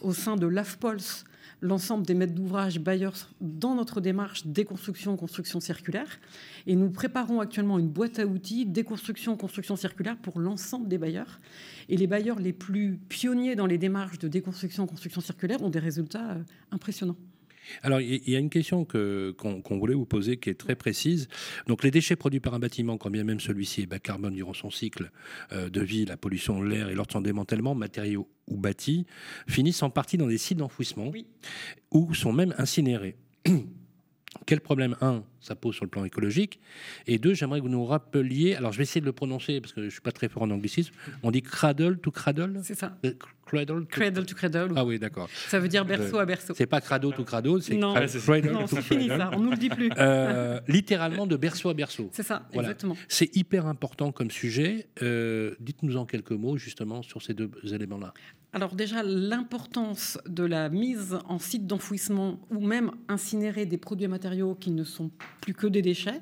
au 0.00 0.12
sein 0.12 0.36
de 0.36 0.46
l'AFPOLS 0.46 1.24
l'ensemble 1.60 2.06
des 2.06 2.14
maîtres 2.14 2.34
d'ouvrage 2.34 2.78
bailleurs 2.78 3.14
dans 3.40 3.74
notre 3.74 4.00
démarche 4.00 4.46
déconstruction, 4.46 5.16
construction 5.16 5.60
circulaire. 5.60 6.18
Et 6.66 6.76
nous 6.76 6.90
préparons 6.90 7.40
actuellement 7.40 7.78
une 7.78 7.88
boîte 7.88 8.18
à 8.18 8.26
outils 8.26 8.66
déconstruction, 8.66 9.36
construction 9.36 9.76
circulaire 9.76 10.16
pour 10.16 10.38
l'ensemble 10.38 10.88
des 10.88 10.98
bailleurs. 10.98 11.40
Et 11.88 11.96
les 11.96 12.06
bailleurs 12.06 12.38
les 12.38 12.52
plus 12.52 12.98
pionniers 13.08 13.56
dans 13.56 13.66
les 13.66 13.78
démarches 13.78 14.18
de 14.18 14.28
déconstruction, 14.28 14.86
construction 14.86 15.20
circulaire 15.20 15.62
ont 15.62 15.70
des 15.70 15.78
résultats 15.78 16.32
euh, 16.32 16.42
impressionnants. 16.70 17.16
Alors, 17.82 18.00
il 18.00 18.28
y 18.28 18.36
a 18.36 18.38
une 18.38 18.50
question 18.50 18.84
que- 18.84 19.34
qu'on 19.38 19.60
qu'on 19.62 19.78
voulait 19.78 19.94
vous 19.94 20.06
poser 20.06 20.36
qui 20.36 20.50
est 20.50 20.54
très 20.54 20.74
précise. 20.74 21.28
Donc, 21.66 21.82
les 21.84 21.90
déchets 21.90 22.16
produits 22.16 22.40
par 22.40 22.54
un 22.54 22.58
bâtiment, 22.58 22.96
quand 22.98 23.10
bien 23.10 23.24
même 23.24 23.40
celui-ci 23.40 23.82
est 23.82 23.86
bas 23.86 23.98
carbone 23.98 24.34
durant 24.34 24.54
son 24.54 24.70
cycle 24.70 25.10
euh, 25.52 25.68
de 25.68 25.80
vie, 25.80 26.04
la 26.04 26.16
pollution 26.16 26.60
de 26.60 26.66
l'air 26.66 26.88
et 26.88 26.94
lors 26.94 27.06
de 27.06 27.12
son 27.12 27.20
démantèlement, 27.20 27.74
matériaux 27.74 28.28
ou 28.46 28.56
bâtis, 28.56 29.06
finissent 29.46 29.82
en 29.82 29.90
partie 29.90 30.16
dans 30.16 30.26
des 30.28 30.38
sites 30.38 30.58
d'enfouissement 30.58 31.08
Oui. 31.12 31.26
ou 31.92 32.14
sont 32.14 32.32
même 32.32 32.54
incinérés. 32.58 33.16
Quel 34.46 34.60
problème, 34.60 34.94
un, 35.00 35.24
ça 35.40 35.54
pose 35.54 35.74
sur 35.74 35.84
le 35.84 35.90
plan 35.90 36.04
écologique 36.04 36.60
Et 37.06 37.18
deux, 37.18 37.34
j'aimerais 37.34 37.58
que 37.60 37.64
vous 37.64 37.70
nous 37.70 37.84
rappeliez, 37.84 38.54
alors 38.54 38.72
je 38.72 38.78
vais 38.78 38.82
essayer 38.84 39.00
de 39.00 39.06
le 39.06 39.12
prononcer 39.12 39.60
parce 39.60 39.72
que 39.72 39.80
je 39.80 39.86
ne 39.86 39.90
suis 39.90 40.00
pas 40.00 40.12
très 40.12 40.28
fort 40.28 40.42
en 40.42 40.50
anglicisme, 40.50 40.92
on 41.22 41.30
dit 41.30 41.42
cradle 41.42 41.98
to 41.98 42.10
cradle 42.10 42.60
C'est 42.62 42.74
ça. 42.74 42.96
Euh, 43.04 43.12
Cradle 43.46 43.80
to- 43.80 43.86
Cradle 43.86 44.26
to 44.26 44.34
cradle. 44.34 44.72
Ah 44.76 44.84
oui, 44.84 44.98
d'accord. 44.98 45.26
Ça 45.48 45.58
veut 45.58 45.68
dire 45.68 45.86
berceau 45.86 46.18
à 46.18 46.26
berceau. 46.26 46.52
C'est 46.54 46.66
pas 46.66 46.82
crado 46.82 47.10
to 47.12 47.24
crado, 47.24 47.58
c'est 47.60 47.76
Non. 47.76 47.94
cradle 47.94 48.50
Non, 48.52 48.66
to 48.66 48.76
c'est 48.76 48.82
fini 48.82 49.06
cradle. 49.06 49.22
ça, 49.22 49.30
on 49.32 49.40
nous 49.40 49.50
le 49.52 49.56
dit 49.56 49.70
plus. 49.70 49.88
Euh, 49.96 50.60
littéralement 50.68 51.26
de 51.26 51.34
berceau 51.34 51.70
à 51.70 51.74
berceau. 51.74 52.10
C'est 52.12 52.22
ça, 52.22 52.46
Voilà. 52.52 52.68
exactement. 52.68 52.94
C'est 53.08 53.34
hyper 53.34 53.64
important 53.66 54.12
comme 54.12 54.30
sujet. 54.30 54.88
Euh, 55.02 55.54
Dites-nous 55.60 55.96
en 55.96 56.04
quelques 56.04 56.32
mots 56.32 56.58
justement 56.58 57.00
sur 57.02 57.22
ces 57.22 57.32
deux 57.32 57.50
éléments-là. 57.64 58.12
Alors 58.52 58.74
déjà, 58.74 59.02
l'importance 59.48 60.18
de 60.26 60.44
la 60.44 60.68
mise 60.68 61.16
en 61.26 61.38
site 61.38 61.66
d'enfouissement 61.66 62.40
ou 62.50 62.60
même 62.66 62.90
incinérer 63.08 63.64
des 63.66 63.78
produits 63.78 64.04
et 64.04 64.08
matériaux 64.08 64.54
qui 64.54 64.70
ne 64.72 64.84
sont 64.84 65.10
plus 65.40 65.54
que 65.54 65.66
des 65.66 65.82
déchets 65.82 66.20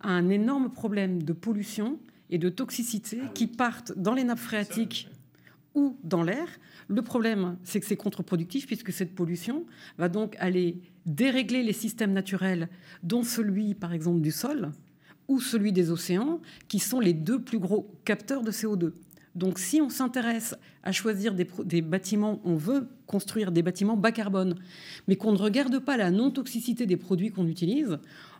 a 0.00 0.10
un 0.10 0.28
énorme 0.28 0.70
problème 0.70 1.22
de 1.22 1.32
pollution 1.32 1.98
et 2.30 2.38
de 2.38 2.48
toxicité 2.48 3.20
qui 3.34 3.46
partent 3.46 3.92
dans 3.96 4.14
les 4.14 4.24
nappes 4.24 4.38
phréatiques 4.38 5.08
ou 5.74 5.96
dans 6.04 6.22
l'air. 6.22 6.46
Le 6.88 7.02
problème, 7.02 7.56
c'est 7.64 7.80
que 7.80 7.86
c'est 7.86 7.96
contre-productif 7.96 8.66
puisque 8.66 8.92
cette 8.92 9.14
pollution 9.14 9.64
va 9.98 10.08
donc 10.08 10.36
aller 10.38 10.80
dérégler 11.06 11.62
les 11.62 11.72
systèmes 11.72 12.12
naturels, 12.12 12.68
dont 13.02 13.22
celui, 13.22 13.74
par 13.74 13.92
exemple, 13.92 14.20
du 14.20 14.30
sol 14.30 14.72
ou 15.26 15.40
celui 15.40 15.72
des 15.72 15.90
océans, 15.90 16.40
qui 16.68 16.78
sont 16.78 17.00
les 17.00 17.12
deux 17.12 17.42
plus 17.42 17.58
gros 17.58 17.90
capteurs 18.06 18.42
de 18.42 18.50
CO2. 18.50 18.92
Donc 19.34 19.58
si 19.58 19.80
on 19.82 19.90
s'intéresse 19.90 20.56
à 20.82 20.90
choisir 20.90 21.34
des, 21.34 21.46
des 21.64 21.82
bâtiments, 21.82 22.40
on 22.44 22.56
veut 22.56 22.88
construire 23.06 23.52
des 23.52 23.62
bâtiments 23.62 23.96
bas 23.96 24.10
carbone, 24.10 24.56
mais 25.06 25.16
qu'on 25.16 25.32
ne 25.32 25.38
regarde 25.38 25.78
pas 25.80 25.98
la 25.98 26.10
non-toxicité 26.10 26.86
des 26.86 26.96
produits 26.96 27.30
qu'on 27.30 27.46
utilise, 27.46 27.98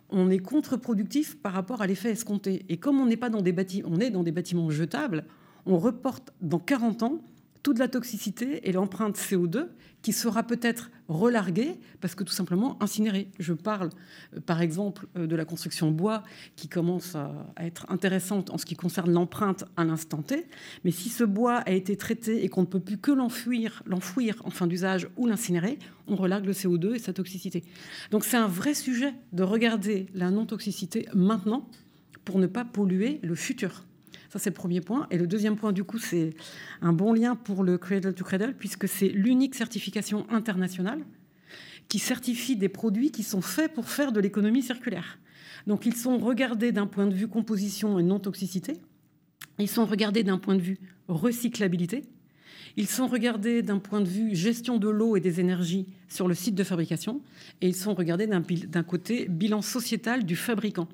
on 0.09 0.29
est 0.29 0.39
contre-productif 0.39 1.37
par 1.41 1.53
rapport 1.53 1.81
à 1.81 1.87
l'effet 1.87 2.11
escompté. 2.11 2.65
Et 2.69 2.77
comme 2.77 2.99
on 2.99 3.05
n'est 3.05 3.17
pas 3.17 3.29
dans 3.29 3.41
des 3.41 3.55
on 3.85 3.99
est 3.99 4.09
dans 4.09 4.23
des 4.23 4.31
bâtiments 4.31 4.69
jetables, 4.69 5.25
on 5.65 5.77
reporte 5.77 6.33
dans 6.41 6.59
40 6.59 7.03
ans 7.03 7.21
toute 7.63 7.79
la 7.79 7.87
toxicité 7.87 8.67
et 8.67 8.71
l'empreinte 8.71 9.17
CO2 9.17 9.67
qui 10.01 10.13
sera 10.13 10.43
peut-être 10.43 10.91
relarguée 11.09 11.75
parce 11.99 12.15
que 12.15 12.23
tout 12.23 12.31
simplement 12.31 12.81
incinérée. 12.81 13.29
Je 13.39 13.53
parle 13.53 13.89
euh, 14.35 14.39
par 14.39 14.61
exemple 14.61 15.07
euh, 15.17 15.27
de 15.27 15.35
la 15.35 15.45
construction 15.45 15.91
bois 15.91 16.23
qui 16.55 16.69
commence 16.69 17.15
à, 17.15 17.31
être 17.57 17.85
intéressante 17.89 18.49
en 18.49 18.57
ce 18.57 18.65
qui 18.65 18.75
concerne 18.75 19.11
l'empreinte 19.11 19.65
à 19.75 19.83
l'instant 19.83 20.21
T, 20.21 20.47
mais 20.83 20.91
si 20.91 21.09
ce 21.09 21.23
bois 21.23 21.57
a 21.57 21.71
été 21.71 21.97
traité 21.97 22.43
et 22.43 22.49
qu'on 22.49 22.61
ne 22.61 22.67
peut 22.67 22.79
plus 22.79 22.97
que 22.97 23.11
l'enfouir, 23.11 23.83
l'enfouir 23.85 24.41
en 24.45 24.49
fin 24.49 24.67
d'usage 24.67 25.09
ou 25.17 25.27
l'incinérer, 25.27 25.79
on 26.07 26.15
relargue 26.15 26.45
le 26.45 26.53
CO2 26.53 26.95
et 26.95 26.99
sa 26.99 27.13
toxicité. 27.13 27.63
Donc 28.11 28.23
c'est 28.23 28.37
un 28.37 28.47
vrai 28.47 28.73
sujet 28.73 29.13
de 29.33 29.43
regarder 29.43 30.07
la 30.13 30.31
non-toxicité 30.31 31.07
maintenant 31.13 31.67
pour 32.23 32.39
ne 32.39 32.47
pas 32.47 32.63
polluer 32.63 33.19
le 33.23 33.35
futur. 33.35 33.83
Ça, 34.29 34.37
c'est 34.37 34.51
le 34.51 34.55
premier 34.55 34.79
point. 34.79 35.07
Et 35.09 35.17
le 35.17 35.25
deuxième 35.25 35.55
point, 35.55 35.71
du 35.71 35.83
coup, 35.83 35.97
c'est 35.97 36.35
un 36.81 36.93
bon 36.93 37.13
lien 37.13 37.35
pour 37.35 37.63
le 37.63 37.77
Cradle 37.77 38.13
to 38.13 38.23
Cradle, 38.23 38.53
puisque 38.57 38.87
c'est 38.87 39.09
l'unique 39.09 39.55
certification 39.55 40.27
internationale 40.29 41.03
qui 41.87 41.97
certifie 41.97 42.55
des 42.55 42.69
produits 42.69 43.09
qui 43.09 43.23
sont 43.23 43.41
faits 43.41 43.73
pour 43.73 43.89
faire 43.89 44.11
de 44.11 44.19
l'économie 44.19 44.61
circulaire. 44.61 45.17
Donc, 45.65 45.87
ils 45.87 45.95
sont 45.95 46.19
regardés 46.19 46.71
d'un 46.71 46.85
point 46.85 47.07
de 47.07 47.13
vue 47.15 47.27
composition 47.27 47.97
et 47.97 48.03
non-toxicité. 48.03 48.73
Ils 49.57 49.67
sont 49.67 49.85
regardés 49.85 50.23
d'un 50.23 50.37
point 50.37 50.55
de 50.55 50.61
vue 50.61 50.77
recyclabilité. 51.07 52.03
Ils 52.77 52.87
sont 52.87 53.07
regardés 53.07 53.63
d'un 53.63 53.79
point 53.79 53.99
de 53.99 54.07
vue 54.07 54.35
gestion 54.35 54.77
de 54.77 54.87
l'eau 54.87 55.17
et 55.17 55.19
des 55.19 55.39
énergies 55.39 55.87
sur 56.07 56.27
le 56.27 56.35
site 56.35 56.53
de 56.53 56.63
fabrication. 56.63 57.21
Et 57.61 57.67
ils 57.67 57.75
sont 57.75 57.95
regardés 57.95 58.27
d'un 58.27 58.83
côté 58.83 59.25
bilan 59.27 59.63
sociétal 59.63 60.23
du 60.23 60.35
fabricant. 60.35 60.87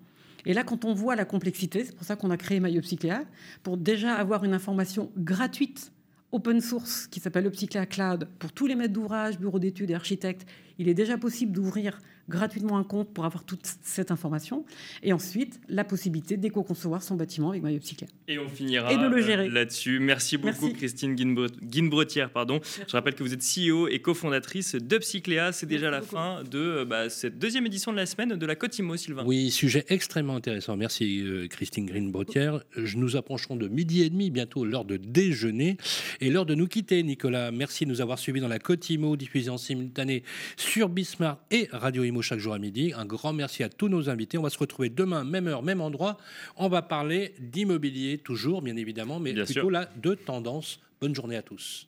Et 0.46 0.54
là, 0.54 0.64
quand 0.64 0.86
on 0.86 0.94
voit 0.94 1.16
la 1.16 1.26
complexité, 1.26 1.86
c'est 1.86 1.96
pour 1.96 2.06
ça 2.06 2.16
qu'on 2.16 2.32
a 2.32 2.38
créé 2.38 2.60
MyUpcyclea, 2.60 3.24
pour 3.64 3.78
déjà 3.78 4.14
avoir 4.14 4.44
une 4.44 4.54
information 4.54 5.12
gratuite, 5.18 5.92
open 6.32 6.62
source, 6.62 7.08
qui 7.08 7.20
s'appelle 7.20 7.46
Upcyclea 7.48 7.86
Cloud, 7.86 8.28
pour 8.40 8.52
tous 8.52 8.68
les 8.68 8.76
maîtres 8.76 8.94
d'ouvrage, 8.94 9.40
bureaux 9.40 9.60
d'études 9.60 9.92
et 9.92 9.96
architectes. 9.96 10.46
Il 10.78 10.90
est 10.90 10.94
déjà 10.94 11.18
possible 11.18 11.52
d'ouvrir 11.52 12.00
gratuitement 12.30 12.78
un 12.78 12.84
compte 12.84 13.14
pour 13.14 13.26
avoir 13.26 13.44
toute 13.44 13.62
cette 13.84 14.12
information. 14.12 14.66
Et 15.04 15.14
ensuite, 15.14 15.60
la 15.70 15.84
possibilité 15.84 16.38
d'éco-concevoir 16.38 17.04
son 17.04 17.16
bâtiment 17.16 17.50
avec 17.52 17.62
MyUpcyclea. 17.64 18.08
Et 18.28 18.40
on 18.40 18.50
finira 18.50 18.92
Et 18.92 18.98
de 18.98 19.08
le 19.08 19.18
euh, 19.18 19.22
gérer. 19.22 19.50
là-dessus. 19.50 20.00
Merci 20.00 20.38
beaucoup, 20.38 20.66
Merci. 20.66 20.74
Christine 20.78 21.16
Guinbre- 21.16 21.52
Guinbretière. 21.62 22.32
Pardon. 22.32 22.60
Je 22.88 22.92
rappelle 22.92 23.14
que 23.16 23.24
vous 23.24 23.34
êtes 23.34 23.44
CEO 23.44 23.88
et 23.88 24.00
cofondatrice 24.00 24.76
d'Upcyclea. 24.76 25.52
C'est 25.52 25.66
déjà 25.68 25.92
la 25.92 26.00
Merci 26.00 26.12
fin 26.16 26.44
de 26.50 26.58
euh, 26.60 26.86
bah, 26.86 27.10
cette 27.10 27.38
deuxième 27.38 27.66
édition 27.68 27.92
de 27.92 27.98
la 27.98 28.06
semaine 28.06 28.30
de 28.30 28.46
la 28.46 28.56
Cotimo, 28.56 28.98
Sylvain. 28.98 29.24
Oui, 29.26 29.52
sujet 29.52 29.86
extrêmement 29.90 30.36
intéressant. 30.36 30.76
Merci 30.78 31.22
euh, 31.22 31.48
Christine 31.48 31.86
Green-Bretière. 31.86 32.62
Je 32.76 32.98
nous 32.98 33.16
approcherons 33.16 33.56
de 33.56 33.68
midi 33.68 34.02
et 34.02 34.10
demi, 34.10 34.32
bientôt 34.32 34.66
l'heure 34.66 34.86
de 34.86 34.98
déjeuner 34.98 35.78
et 36.22 36.30
l'heure 36.30 36.46
de 36.46 36.56
nous 36.56 36.68
quitter. 36.68 37.04
Nicolas, 37.04 37.52
merci 37.52 37.86
de 37.86 37.90
nous 37.90 38.02
avoir 38.02 38.18
suivis 38.20 38.42
dans 38.42 38.48
la 38.48 38.60
Cotimo, 38.60 39.16
diffusée 39.16 39.50
en 39.50 39.58
simultané 39.58 40.24
sur 40.58 40.90
Bismarck 40.90 41.40
et 41.52 41.68
Radio 41.72 42.04
Imo 42.04 42.15
chaque 42.22 42.40
jour 42.40 42.54
à 42.54 42.60
midi. 42.60 42.94
Un 42.96 43.06
grand 43.06 43.34
merci 43.34 43.64
à 43.64 43.70
tous 43.70 43.88
nos 43.90 44.10
invités. 44.10 44.38
On 44.38 44.44
va 44.44 44.50
se 44.50 44.58
retrouver 44.58 44.90
demain, 44.90 45.24
même 45.24 45.48
heure, 45.48 45.64
même 45.64 45.82
endroit. 45.82 46.18
On 46.58 46.68
va 46.70 46.82
parler 46.82 47.34
d'immobilier, 47.40 48.18
toujours, 48.18 48.62
bien 48.62 48.76
évidemment, 48.76 49.20
mais 49.20 49.34
Bien 49.34 49.46
plutôt 49.46 49.62
sûr. 49.62 49.72
là 49.72 49.90
de 50.02 50.14
tendance. 50.14 50.80
Bonne 51.02 51.14
journée 51.16 51.36
à 51.36 51.42
tous. 51.42 51.88